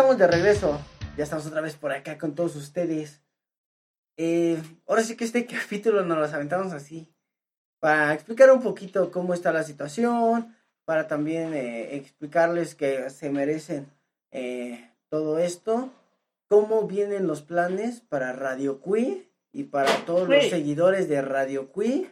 [0.00, 0.80] Estamos de regreso.
[1.18, 3.20] Ya estamos otra vez por acá con todos ustedes.
[4.16, 7.12] Eh, ahora sí que este capítulo nos los aventamos así.
[7.80, 10.56] Para explicar un poquito cómo está la situación.
[10.86, 13.92] Para también eh, explicarles que se merecen
[14.30, 15.92] eh, todo esto.
[16.48, 22.10] Cómo vienen los planes para Radio Queer y para todos los seguidores de Radio Queer.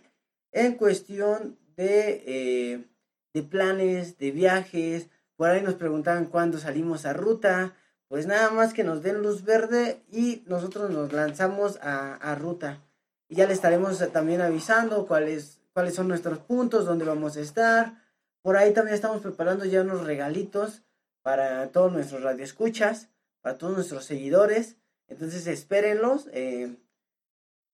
[0.53, 2.85] En cuestión de,
[3.33, 5.09] de planes, de viajes.
[5.39, 7.77] Por ahí nos preguntaban cuándo salimos a ruta.
[8.09, 12.83] Pues nada más que nos den luz verde y nosotros nos lanzamos a, a ruta.
[13.29, 18.03] Y ya le estaremos también avisando cuáles, cuáles son nuestros puntos, dónde vamos a estar.
[18.43, 20.83] Por ahí también estamos preparando ya unos regalitos
[21.23, 23.09] para todos nuestros radioescuchas,
[23.41, 24.77] para todos nuestros seguidores.
[25.07, 26.29] Entonces espérenlos.
[26.33, 26.75] eh,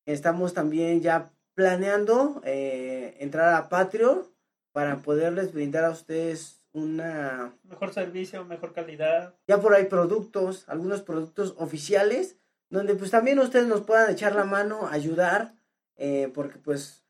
[0.04, 4.26] estamos también ya planeando eh, entrar a Patreon
[4.72, 9.34] para poderles brindar a ustedes una Mejor servicio, mejor calidad.
[9.48, 12.36] ya por ahí productos, algunos productos oficiales,
[12.68, 15.54] donde pues también ustedes nos puedan echar la mano, ayudar,
[15.96, 17.04] eh, porque pues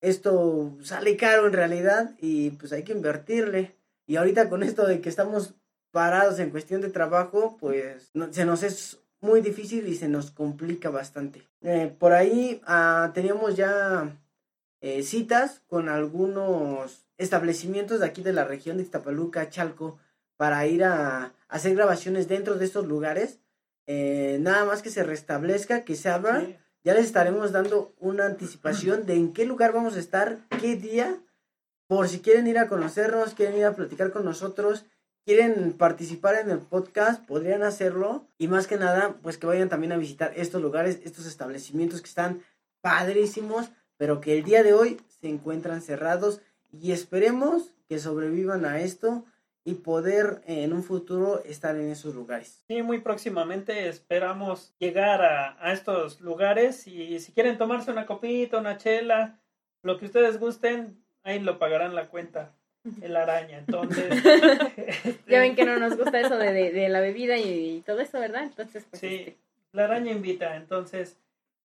[0.00, 3.76] esto sale caro en realidad y pues hay que invertirle.
[4.06, 5.54] Y ahorita con esto de que estamos
[5.92, 10.30] parados en cuestión de trabajo, pues no- se nos es muy difícil y se nos
[10.30, 11.42] complica bastante.
[11.62, 14.16] Eh, por ahí ah, teníamos ya
[14.80, 19.98] eh, citas con algunos establecimientos de aquí de la región de Iztapaluca, Chalco,
[20.36, 23.38] para ir a, hacer grabaciones dentro de estos lugares.
[23.86, 26.56] Eh, nada más que se restablezca, que se abra, Sí.
[26.84, 31.16] ya les estaremos dando una anticipación de en qué lugar vamos a estar, qué día,
[31.86, 34.84] por si quieren ir a conocernos, quieren ir a platicar con nosotros,
[35.24, 38.26] quieren participar en el podcast, podrían hacerlo.
[38.38, 42.08] Y más que nada, pues que vayan también a visitar estos lugares, estos establecimientos que
[42.08, 42.42] están
[42.80, 46.40] padrísimos, pero que el día de hoy se encuentran cerrados
[46.80, 49.24] y esperemos que sobrevivan a esto
[49.64, 52.62] y poder eh, en un futuro estar en esos lugares.
[52.68, 58.58] Sí, muy próximamente esperamos llegar a, a estos lugares y si quieren tomarse una copita,
[58.58, 59.40] una chela,
[59.82, 62.54] lo que ustedes gusten, ahí lo pagarán la cuenta,
[63.02, 63.58] el araña.
[63.58, 64.06] Entonces,
[64.76, 67.80] este, Ya ven que no nos gusta eso de, de, de la bebida y, y
[67.80, 68.44] todo eso, ¿verdad?
[68.44, 69.00] Entonces, pues.
[69.00, 69.36] Sí, este,
[69.72, 70.56] la araña invita.
[70.56, 71.18] Entonces,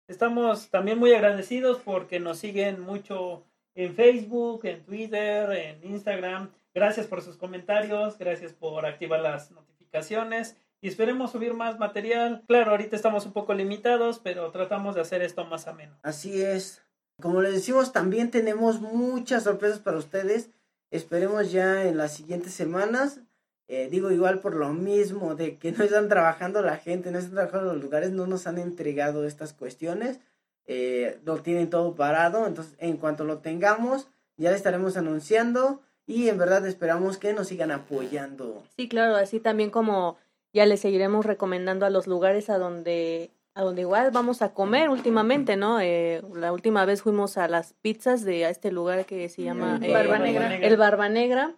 [0.07, 3.43] estamos también muy agradecidos porque nos siguen mucho
[3.77, 6.49] en Facebook, en Twitter, en Instagram.
[6.73, 12.43] Gracias por sus comentarios, gracias por activar las notificaciones y esperemos subir más material.
[12.47, 15.95] Claro, ahorita estamos un poco limitados, pero tratamos de hacer esto más ameno.
[16.01, 16.81] Así es.
[17.21, 20.49] Como les decimos, también tenemos muchas sorpresas para ustedes.
[20.89, 23.21] Esperemos ya en las siguientes semanas.
[23.67, 27.35] Eh, digo igual por lo mismo de que no están trabajando la gente, no están
[27.35, 30.19] trabajando los lugares, no nos han entregado estas cuestiones.
[30.67, 32.45] Eh, lo tienen todo parado.
[32.45, 34.07] Entonces, en cuanto lo tengamos,
[34.37, 35.81] ya le estaremos anunciando.
[36.05, 38.63] Y en verdad esperamos que nos sigan apoyando.
[38.77, 40.17] Sí, claro, así también como
[40.53, 44.89] ya les seguiremos recomendando a los lugares a donde a donde igual vamos a comer
[44.89, 45.81] últimamente, ¿no?
[45.81, 49.79] Eh, la última vez fuimos a las pizzas de a este lugar que se llama
[49.81, 50.55] El eh, Barba Negra.
[50.55, 51.55] el Barba Negra.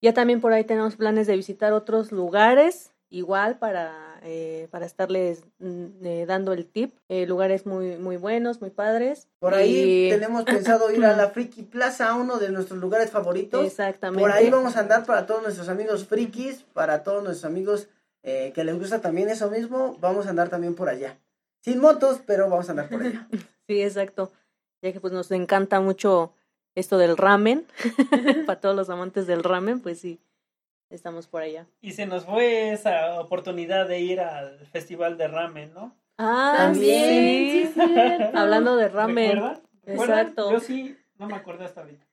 [0.00, 3.92] Ya también por ahí tenemos planes de visitar otros lugares, igual para,
[4.24, 6.96] eh, para estarles mm, eh, dando el tip.
[7.08, 9.28] Eh, lugares muy, muy buenos, muy padres.
[9.38, 13.64] Por ahí Y- tenemos pensado ir a la Friki Plaza, uno de nuestros lugares favoritos.
[13.66, 14.22] Exactamente.
[14.22, 17.88] Por ahí vamos a andar para todos nuestros amigos frikis, para todos nuestros amigos
[18.22, 19.96] eh, que les gusta también eso mismo.
[20.00, 21.18] Vamos a andar también por allá.
[21.60, 23.28] Sin motos, pero vamos a andar por allá.
[23.66, 24.30] Sí, exacto.
[24.82, 26.34] Ya que pues nos encanta mucho
[26.74, 27.66] esto del ramen.
[28.46, 30.20] Para todos los amantes del ramen, pues sí,
[30.94, 31.66] estamos por allá.
[31.80, 35.94] Y se nos fue esa oportunidad de ir al Festival de Ramen, ¿no?
[36.18, 37.72] Ah, También, sí.
[37.74, 37.80] sí.
[38.34, 39.32] Hablando de ramen.
[39.32, 39.60] ¿Recuerdan?
[39.84, 40.18] ¿Recuerdan?
[40.20, 40.52] Exacto.
[40.52, 42.04] Yo sí, no me acuerdo hasta ahorita.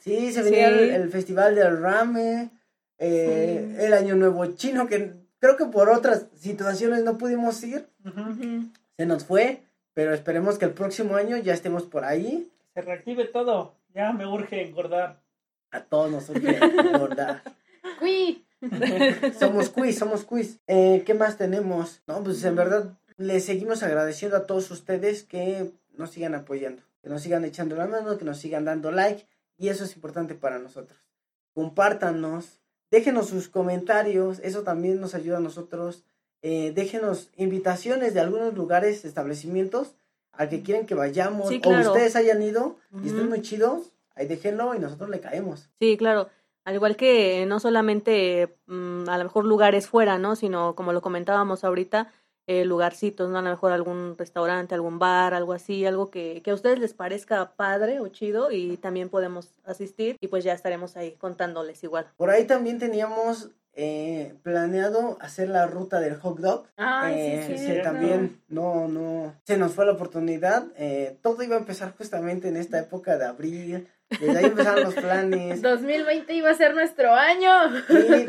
[0.00, 0.74] Sí, se venía Sí.
[0.74, 2.50] El, el festival del rame,
[2.98, 7.88] eh, el año nuevo chino, que creo que por otras situaciones no pudimos ir.
[8.96, 9.62] Se nos fue,
[9.94, 12.48] pero esperemos que el próximo año ya estemos por ahí.
[12.72, 13.74] Se reactive todo.
[13.94, 15.20] Ya me urge engordar.
[15.72, 17.42] A todos nos urge engordar.
[17.98, 18.44] Cui.
[19.38, 20.58] Somos quiz, somos quiz.
[20.66, 22.02] Eh, ¿Qué más tenemos?
[22.06, 27.08] No, pues en verdad les seguimos agradeciendo a todos ustedes que nos sigan apoyando, que
[27.08, 29.26] nos sigan echando la mano, que nos sigan dando like
[29.56, 30.98] y eso es importante para nosotros.
[31.52, 32.60] Compártanos,
[32.90, 36.04] déjenos sus comentarios, eso también nos ayuda a nosotros.
[36.42, 39.94] Eh, déjenos invitaciones de algunos lugares, establecimientos
[40.32, 41.92] a que quieren que vayamos Sí, o claro.
[41.92, 45.70] ustedes hayan ido y estén muy chidos, ahí déjenlo y nosotros le caemos.
[45.78, 46.28] Sí, claro.
[46.64, 50.34] Al igual que no solamente mm, a lo mejor lugares fuera, ¿no?
[50.36, 52.10] Sino como lo comentábamos ahorita,
[52.46, 53.38] eh, lugarcitos, ¿no?
[53.38, 56.92] A lo mejor algún restaurante, algún bar, algo así, algo que, que a ustedes les
[56.94, 62.06] parezca padre o chido y también podemos asistir y pues ya estaremos ahí contándoles igual.
[62.16, 66.66] Por ahí también teníamos eh, planeado hacer la ruta del hot dog.
[66.76, 67.82] Ay, Eh, sí, sí, cierto.
[67.90, 70.66] también no, no, se nos fue la oportunidad.
[70.76, 73.88] eh, todo iba a empezar justamente en esta época de abril.
[74.10, 75.62] Desde ahí empezaron los planes.
[75.62, 77.50] 2020 iba a ser nuestro año.
[77.88, 78.28] Y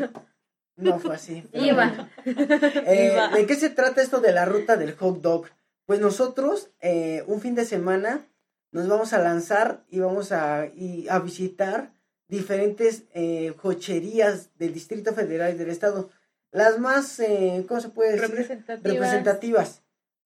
[0.76, 1.44] no fue así.
[1.52, 2.10] Iba.
[2.24, 3.28] Eh, Iba.
[3.28, 5.46] ¿De qué se trata esto de la ruta del hot dog?
[5.86, 8.26] Pues nosotros, eh, un fin de semana,
[8.72, 11.92] nos vamos a lanzar y vamos a, y a visitar
[12.28, 16.10] diferentes eh, cocherías del Distrito Federal y del Estado.
[16.50, 18.28] Las más, eh, ¿cómo se puede decir?
[18.28, 18.94] Representativas.
[18.94, 19.82] representativas.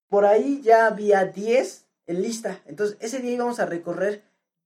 [0.09, 2.61] Por ahí ya había 10 en lista.
[2.67, 4.23] Entonces, ese día íbamos a recorrer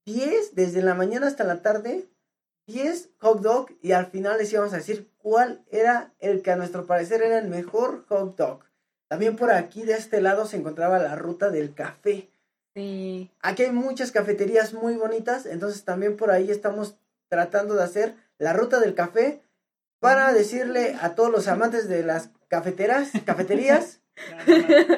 [0.07, 2.09] 10 desde la mañana hasta la tarde,
[2.67, 6.57] 10 hot dog y al final les íbamos a decir cuál era el que a
[6.57, 8.65] nuestro parecer era el mejor hot dog.
[9.09, 12.31] También por aquí de este lado se encontraba la ruta del café.
[12.75, 13.31] Sí.
[13.41, 16.97] Aquí hay muchas cafeterías muy bonitas, entonces también por ahí estamos
[17.29, 19.43] tratando de hacer la ruta del café
[20.01, 24.01] para decirle a todos los amantes de las cafeteras, cafeterías,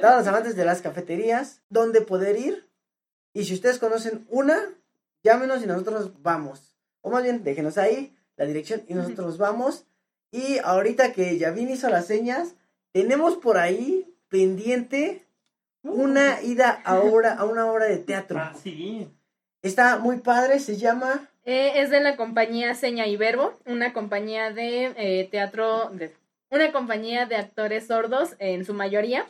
[0.00, 2.68] todos los amantes de las cafeterías, dónde poder ir.
[3.32, 4.59] Y si ustedes conocen una,
[5.27, 6.77] llámenos y nosotros vamos.
[7.03, 9.85] O más bien, déjenos ahí la dirección y nosotros vamos.
[10.31, 12.55] Y ahorita que Yavin hizo las señas,
[12.93, 15.27] tenemos por ahí pendiente
[15.83, 18.39] una ida a, a una obra de teatro.
[18.39, 19.09] Ah, sí.
[19.62, 21.29] Está muy padre, se llama...
[21.45, 26.12] Eh, es de la compañía Seña y Verbo, una compañía de eh, teatro, de,
[26.51, 29.27] una compañía de actores sordos en su mayoría.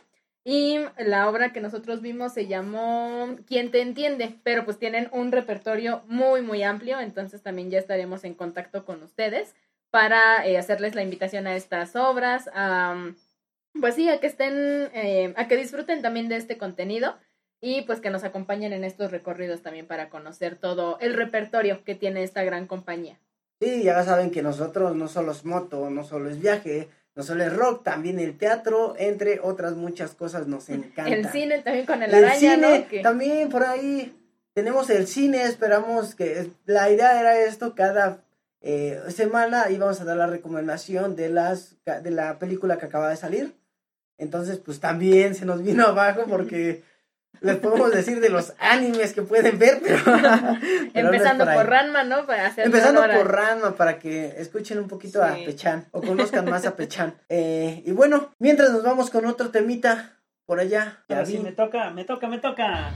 [0.49, 4.39] Y la obra que nosotros vimos se llamó ¿Quién te entiende?
[4.43, 9.03] Pero pues tienen un repertorio muy, muy amplio, entonces también ya estaremos en contacto con
[9.03, 9.55] ustedes
[9.89, 13.11] para eh, hacerles la invitación a estas obras, a,
[13.81, 14.53] pues sí, a que estén,
[14.93, 17.17] eh, a que disfruten también de este contenido
[17.59, 21.93] y pues que nos acompañen en estos recorridos también para conocer todo el repertorio que
[21.93, 23.19] tiene esta gran compañía.
[23.59, 26.87] Sí, ya saben que nosotros no solo es moto, no solo es viaje,
[27.17, 31.11] no solo es rock, también el teatro, entre otras muchas cosas nos encanta.
[31.11, 34.15] El cine también con el, El araña, cine, también por ahí
[34.53, 38.19] tenemos el cine, esperamos que la idea era esto cada
[38.61, 43.17] eh, semana íbamos a dar la recomendación de las de la película que acaba de
[43.17, 43.55] salir.
[44.19, 46.83] Entonces, pues también se nos vino abajo porque
[47.41, 49.97] les podemos decir de los animes que pueden ver, pero,
[50.93, 52.25] Empezando por Ranma, ¿no?
[52.25, 55.33] Para hacer Empezando por Ranma para que escuchen un poquito a.
[55.33, 57.15] Pechan o conozcan más a Pechan.
[57.29, 61.03] Eh, y bueno, mientras nos vamos con otro temita por allá.
[61.09, 62.91] Ya sí, me toca, me toca, me toca.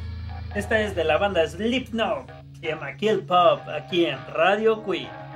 [0.55, 2.31] Esta es de la banda Slipknot.
[2.59, 5.30] Se llama Kill Pop aquí en Radio Queen.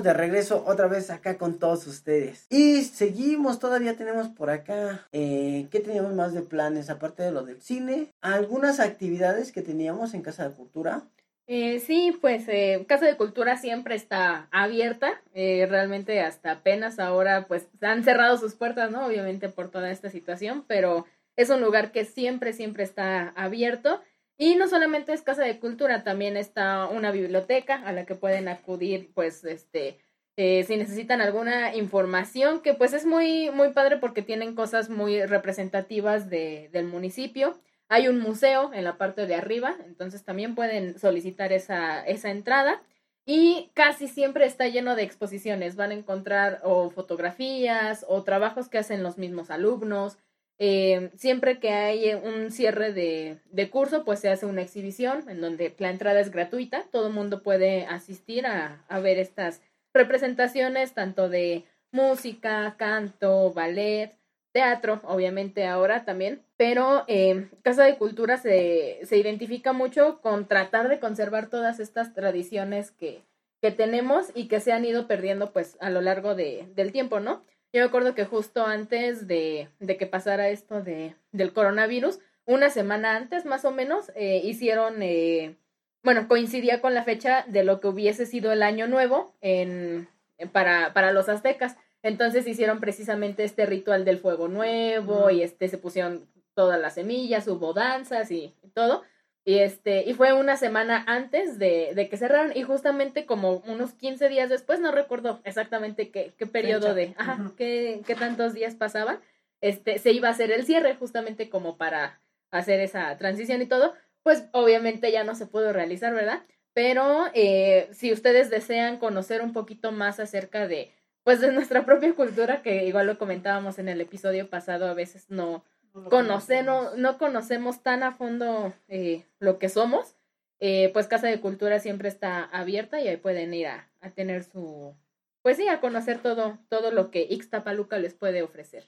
[0.00, 2.46] Estamos de regreso otra vez acá con todos ustedes.
[2.50, 6.90] Y seguimos, todavía tenemos por acá, eh, ¿qué teníamos más de planes?
[6.90, 11.02] Aparte de lo del cine, algunas actividades que teníamos en Casa de Cultura.
[11.46, 17.46] Eh, sí, pues eh, Casa de Cultura siempre está abierta, eh, realmente hasta apenas ahora
[17.48, 19.04] pues han cerrado sus puertas, ¿no?
[19.04, 21.06] Obviamente por toda esta situación, pero
[21.36, 24.00] es un lugar que siempre, siempre está abierto.
[24.40, 28.48] Y no solamente es Casa de Cultura, también está una biblioteca a la que pueden
[28.48, 29.98] acudir, pues, este,
[30.36, 35.26] eh, si necesitan alguna información, que pues es muy, muy padre porque tienen cosas muy
[35.26, 37.60] representativas de, del municipio.
[37.90, 42.82] Hay un museo en la parte de arriba, entonces también pueden solicitar esa, esa entrada.
[43.26, 45.76] Y casi siempre está lleno de exposiciones.
[45.76, 50.16] Van a encontrar o fotografías o trabajos que hacen los mismos alumnos.
[50.62, 55.40] Eh, siempre que hay un cierre de, de, curso, pues se hace una exhibición en
[55.40, 56.84] donde la entrada es gratuita.
[56.92, 59.62] Todo el mundo puede asistir a, a ver estas
[59.94, 64.14] representaciones, tanto de música, canto, ballet,
[64.52, 70.88] teatro, obviamente ahora también, pero eh, Casa de Cultura se, se, identifica mucho con tratar
[70.88, 73.22] de conservar todas estas tradiciones que,
[73.62, 77.20] que, tenemos y que se han ido perdiendo pues a lo largo de, del tiempo,
[77.20, 77.44] ¿no?
[77.72, 82.68] Yo me acuerdo que justo antes de, de que pasara esto de, del coronavirus, una
[82.68, 85.56] semana antes más o menos, eh, hicieron, eh,
[86.02, 90.08] bueno, coincidía con la fecha de lo que hubiese sido el año nuevo en,
[90.50, 91.76] para, para los aztecas.
[92.02, 97.46] Entonces hicieron precisamente este ritual del fuego nuevo y este se pusieron todas las semillas,
[97.46, 99.02] hubo danzas y todo.
[99.50, 103.94] Y este, y fue una semana antes de, de, que cerraron, y justamente como unos
[103.94, 107.56] 15 días después, no recuerdo exactamente qué, qué periodo de, ajá, uh -huh.
[107.56, 109.18] qué, qué, tantos días pasaban,
[109.60, 112.20] este, se iba a hacer el cierre, justamente como para
[112.52, 116.44] hacer esa transición y todo, pues obviamente ya no se pudo realizar, ¿verdad?
[116.72, 120.92] Pero eh, si ustedes desean conocer un poquito más acerca de,
[121.24, 125.28] pues de nuestra propia cultura, que igual lo comentábamos en el episodio pasado, a veces
[125.28, 125.64] no,
[125.94, 130.16] no, conoce, no, no, conocemos tan a fondo eh, lo que somos,
[130.60, 134.44] eh, pues Casa de Cultura siempre está abierta y ahí pueden ir a, a, tener
[134.44, 134.94] su,
[135.42, 138.84] pues sí, a conocer todo, todo lo que Ixtapaluca les puede ofrecer.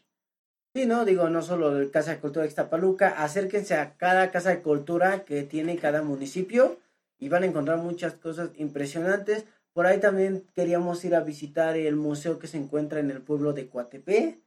[0.74, 4.51] Sí, no, digo, no solo el Casa de Cultura de Ixtapaluca, acérquense a cada Casa
[4.51, 6.79] de Cultura que tiene cada municipio
[7.19, 9.45] y van a encontrar muchas cosas impresionantes.
[9.74, 13.53] Por ahí también queríamos ir a visitar el museo que se encuentra en el pueblo
[13.53, 14.41] de Coatepé,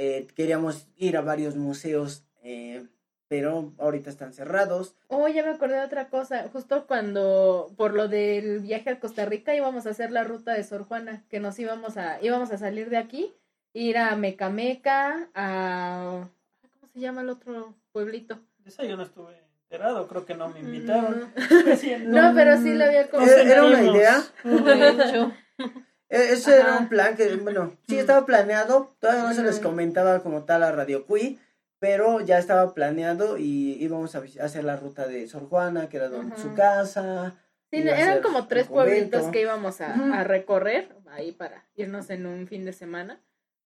[0.00, 2.86] eh, queríamos ir a varios museos, eh,
[3.26, 4.94] pero ahorita están cerrados.
[5.08, 6.48] Oh, ya me acordé de otra cosa.
[6.52, 10.62] Justo cuando, por lo del viaje a Costa Rica, íbamos a hacer la ruta de
[10.62, 13.34] Sor Juana, que nos íbamos a, íbamos a salir de aquí,
[13.72, 16.28] ir a Mecameca, a...
[16.78, 18.38] ¿Cómo se llama el otro pueblito?
[18.64, 19.34] Esa yo no estuve
[19.64, 21.32] enterado, creo que no me invitaron.
[22.04, 23.26] No, no pero sí le había como...
[23.26, 24.22] Era, era una idea.
[24.44, 25.32] De hecho.
[26.08, 26.60] Eso Ajá.
[26.60, 30.62] era un plan que, bueno, sí estaba planeado, todavía no se les comentaba como tal
[30.62, 31.38] a Radio Cui,
[31.78, 36.08] pero ya estaba planeado y íbamos a hacer la ruta de Sor Juana, que era
[36.08, 37.36] donde, su casa.
[37.70, 42.46] Sí, eran como tres pueblitos que íbamos a, a, recorrer ahí para irnos en un
[42.46, 43.20] fin de semana,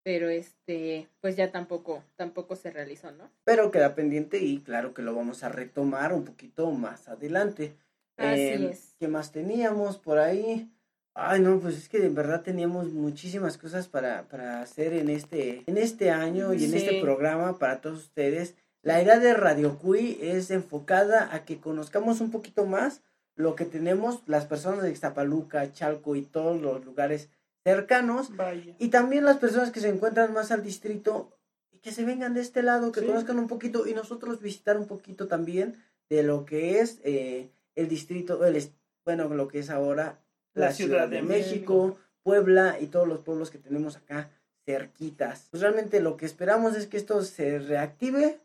[0.02, 3.30] pero este, pues ya tampoco, tampoco se realizó, ¿no?
[3.44, 7.76] Pero queda pendiente y claro que lo vamos a retomar un poquito más adelante.
[8.18, 8.96] Así eh, es.
[9.00, 10.73] ¿Qué más teníamos por ahí?
[11.16, 15.64] Ay, no, pues es que de verdad teníamos muchísimas cosas para, para hacer en este,
[15.68, 16.78] en este año y en sí.
[16.78, 18.56] este programa para todos ustedes.
[18.82, 23.02] La idea de Radio Cui es enfocada a que conozcamos un poquito más
[23.36, 27.30] lo que tenemos las personas de Ixtapaluca, Chalco y todos los lugares
[27.64, 28.36] cercanos.
[28.36, 28.76] Vaya.
[28.80, 31.38] Y también las personas que se encuentran más al distrito
[31.72, 33.06] y que se vengan de este lado, que sí.
[33.06, 35.78] conozcan un poquito y nosotros visitar un poquito también
[36.10, 38.62] de lo que es eh, el distrito, el,
[39.06, 40.23] bueno, lo que es ahora
[40.54, 43.98] la, la Ciudad, Ciudad, de, de México, México, Puebla y todos los pueblos que tenemos
[43.98, 44.30] acá
[44.66, 45.48] cerquitas.
[45.52, 48.40] Pues realmente lo que esperamos es que esto se reactive.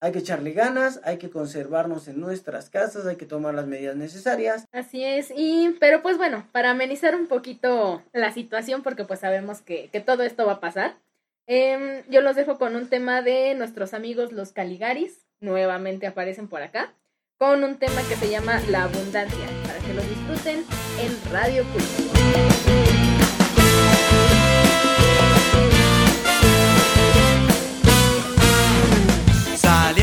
[0.00, 3.96] Hay que echarle ganas, hay que conservarnos en nuestras casas, hay que tomar las medidas
[3.96, 4.66] necesarias.
[4.70, 9.62] Así es, y pero pues bueno, para amenizar un poquito la situación, porque pues sabemos
[9.62, 10.98] que, que todo esto va a pasar,
[11.46, 16.60] eh, yo los dejo con un tema de nuestros amigos los Caligaris, nuevamente aparecen por
[16.60, 16.92] acá
[17.38, 19.46] con un tema que se llama La Abundancia,
[19.94, 20.64] que lo disfruten
[20.98, 22.20] en Radio Cultura.
[29.56, 30.02] Salí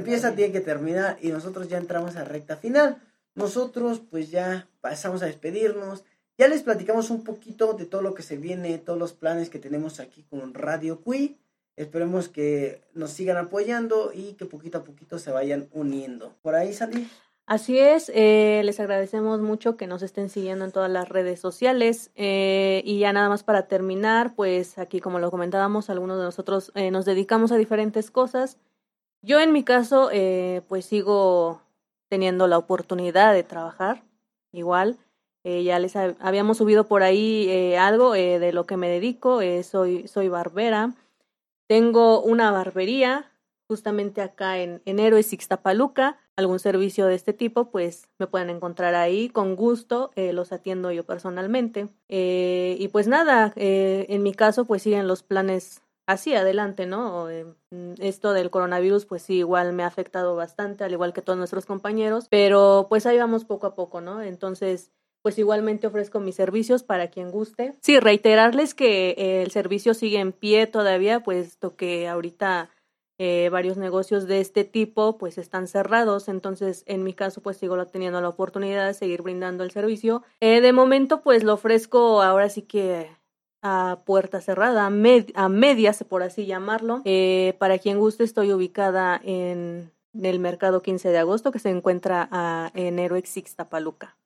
[0.00, 3.00] empieza tiene que terminar y nosotros ya entramos a recta final.
[3.34, 6.04] Nosotros pues ya pasamos a despedirnos.
[6.36, 9.58] Ya les platicamos un poquito de todo lo que se viene, todos los planes que
[9.58, 11.38] tenemos aquí con Radio Cui.
[11.76, 16.34] Esperemos que nos sigan apoyando y que poquito a poquito se vayan uniendo.
[16.42, 17.08] Por ahí, Sandy.
[17.46, 22.12] Así es, eh, les agradecemos mucho que nos estén siguiendo en todas las redes sociales.
[22.14, 26.70] eh, y ya nada más para terminar, pues aquí como lo comentábamos, algunos de nosotros
[26.76, 28.56] eh, nos dedicamos a diferentes cosas.
[29.22, 31.60] Yo en mi caso, eh, pues sigo
[32.08, 34.02] teniendo la oportunidad de trabajar
[34.52, 34.98] igual.
[35.44, 38.88] Eh, ya les hab- habíamos subido por ahí eh, algo eh, de lo que me
[38.88, 39.40] dedico.
[39.62, 40.94] soy, soy barbera.
[41.68, 43.30] Tengo una barbería
[43.68, 46.18] justamente acá en, en Héroes Ixtapaluca.
[46.36, 50.10] Algún servicio de este tipo, pues me pueden encontrar ahí con gusto.
[50.16, 51.88] los atiendo yo personalmente.
[52.08, 57.28] Eh, y pues nada, eh, en mi caso, pues siguen los planes así adelante, ¿no?
[57.30, 61.22] Eh, mm, Esto del coronavirus, pues sí, igual me ha afectado bastante, al igual que
[61.22, 64.22] todos nuestros compañeros, pero pues ahí vamos poco a poco, ¿no?
[64.22, 64.92] Entonces,
[65.22, 67.74] pues igualmente ofrezco mis servicios para quien guste.
[67.82, 72.70] Sí, reiterarles que eh, el servicio sigue en pie todavía, puesto que ahorita
[73.18, 77.84] eh, varios negocios de este tipo pues están cerrados, entonces en mi caso pues sigo
[77.86, 80.22] teniendo la oportunidad de seguir brindando el servicio.
[80.40, 83.10] Eh, de momento pues lo ofrezco ahora sí que
[83.62, 87.02] a puerta cerrada, a, med- a medias por así llamarlo.
[87.04, 92.28] Eh, para quien guste estoy ubicada en, el mercado 15 de agosto que se encuentra
[92.32, 94.16] a, en Heroex Ixtapaluca.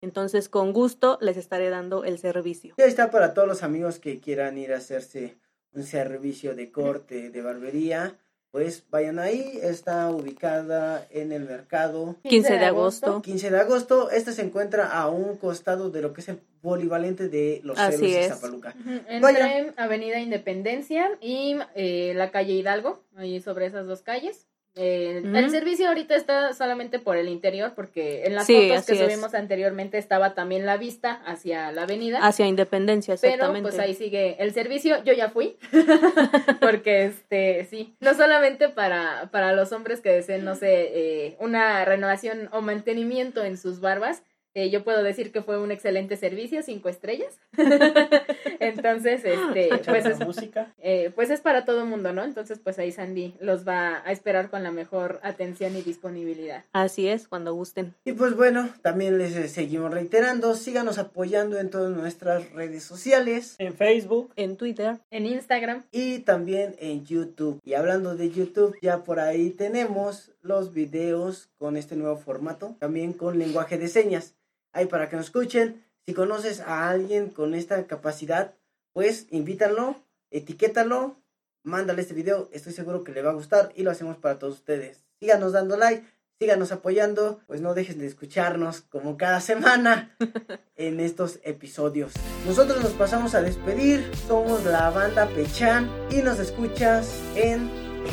[0.00, 2.74] Entonces con gusto les estaré dando el servicio.
[2.78, 5.36] Ya está para todos los amigos que quieran ir a hacerse
[5.72, 8.16] un servicio de corte, de barbería.
[8.50, 13.20] Pues vayan ahí, está ubicada en el mercado 15 de agosto.
[13.20, 14.10] 15 de agosto.
[14.10, 17.98] Este se encuentra a un costado de lo que es el polivalente de los Así
[17.98, 18.28] celos de es.
[18.28, 18.74] Zapaluca.
[18.80, 19.74] Ujú, Entre Vaya.
[19.76, 24.46] Avenida Independencia y eh, la calle Hidalgo, ahí sobre esas dos calles.
[24.78, 25.22] Eh.
[25.24, 28.98] El servicio ahorita está solamente por el interior, porque en las Sí, fotos que es.
[28.98, 32.18] subimos anteriormente estaba también la vista hacia la avenida.
[32.26, 33.68] Hacia Independencia, Pero exactamente.
[33.70, 35.56] pues ahí sigue el servicio, yo ya fui,
[36.60, 41.84] porque este, sí, no solamente para, para los hombres que deseen, no sé, eh, una
[41.84, 44.22] renovación o mantenimiento en sus barbas,
[44.56, 47.38] Eh, yo puedo decir que fue un excelente servicio, cinco estrellas.
[48.58, 50.72] Entonces, este, pues es, música.
[50.78, 52.24] eh, pues es para todo el mundo, ¿no?
[52.24, 56.64] Entonces, pues ahí Sandy los va a esperar con la mejor atención y disponibilidad.
[56.72, 57.94] Así es, cuando gusten.
[58.06, 63.74] Y pues bueno, también les seguimos reiterando, síganos apoyando en todas nuestras redes sociales En
[63.74, 64.32] Facebook.
[64.36, 64.96] En Twitter.
[65.10, 67.60] En Instagram, y también en YouTube.
[67.62, 73.12] Y hablando de YouTube, ya por ahí tenemos los videos con este nuevo formato, también
[73.12, 74.32] con lenguaje de señas.
[74.72, 75.84] Ahí para que nos escuchen.
[76.06, 78.54] Si conoces a alguien con esta capacidad,
[78.92, 79.96] pues invítalo,
[80.30, 81.16] etiquétalo,
[81.64, 84.54] mándale este video, estoy seguro que le va a gustar y lo hacemos para todos
[84.54, 85.04] ustedes.
[85.18, 86.06] Síganos dando like,
[86.38, 90.16] síganos apoyando, pues no dejen de escucharnos como cada semana
[90.76, 92.12] en estos episodios.
[92.46, 97.70] Nosotros nos pasamos a despedir, somos la banda Pechan y nos escuchas en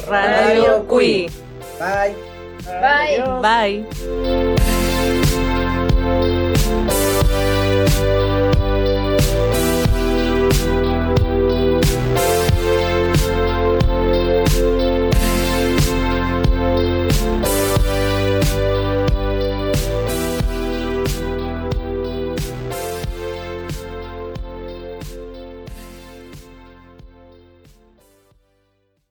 [0.07, 1.29] Radio Cui.
[1.79, 2.15] Bye.
[2.65, 3.85] Bye.
[3.85, 4.82] Bye.
[7.93, 8.32] you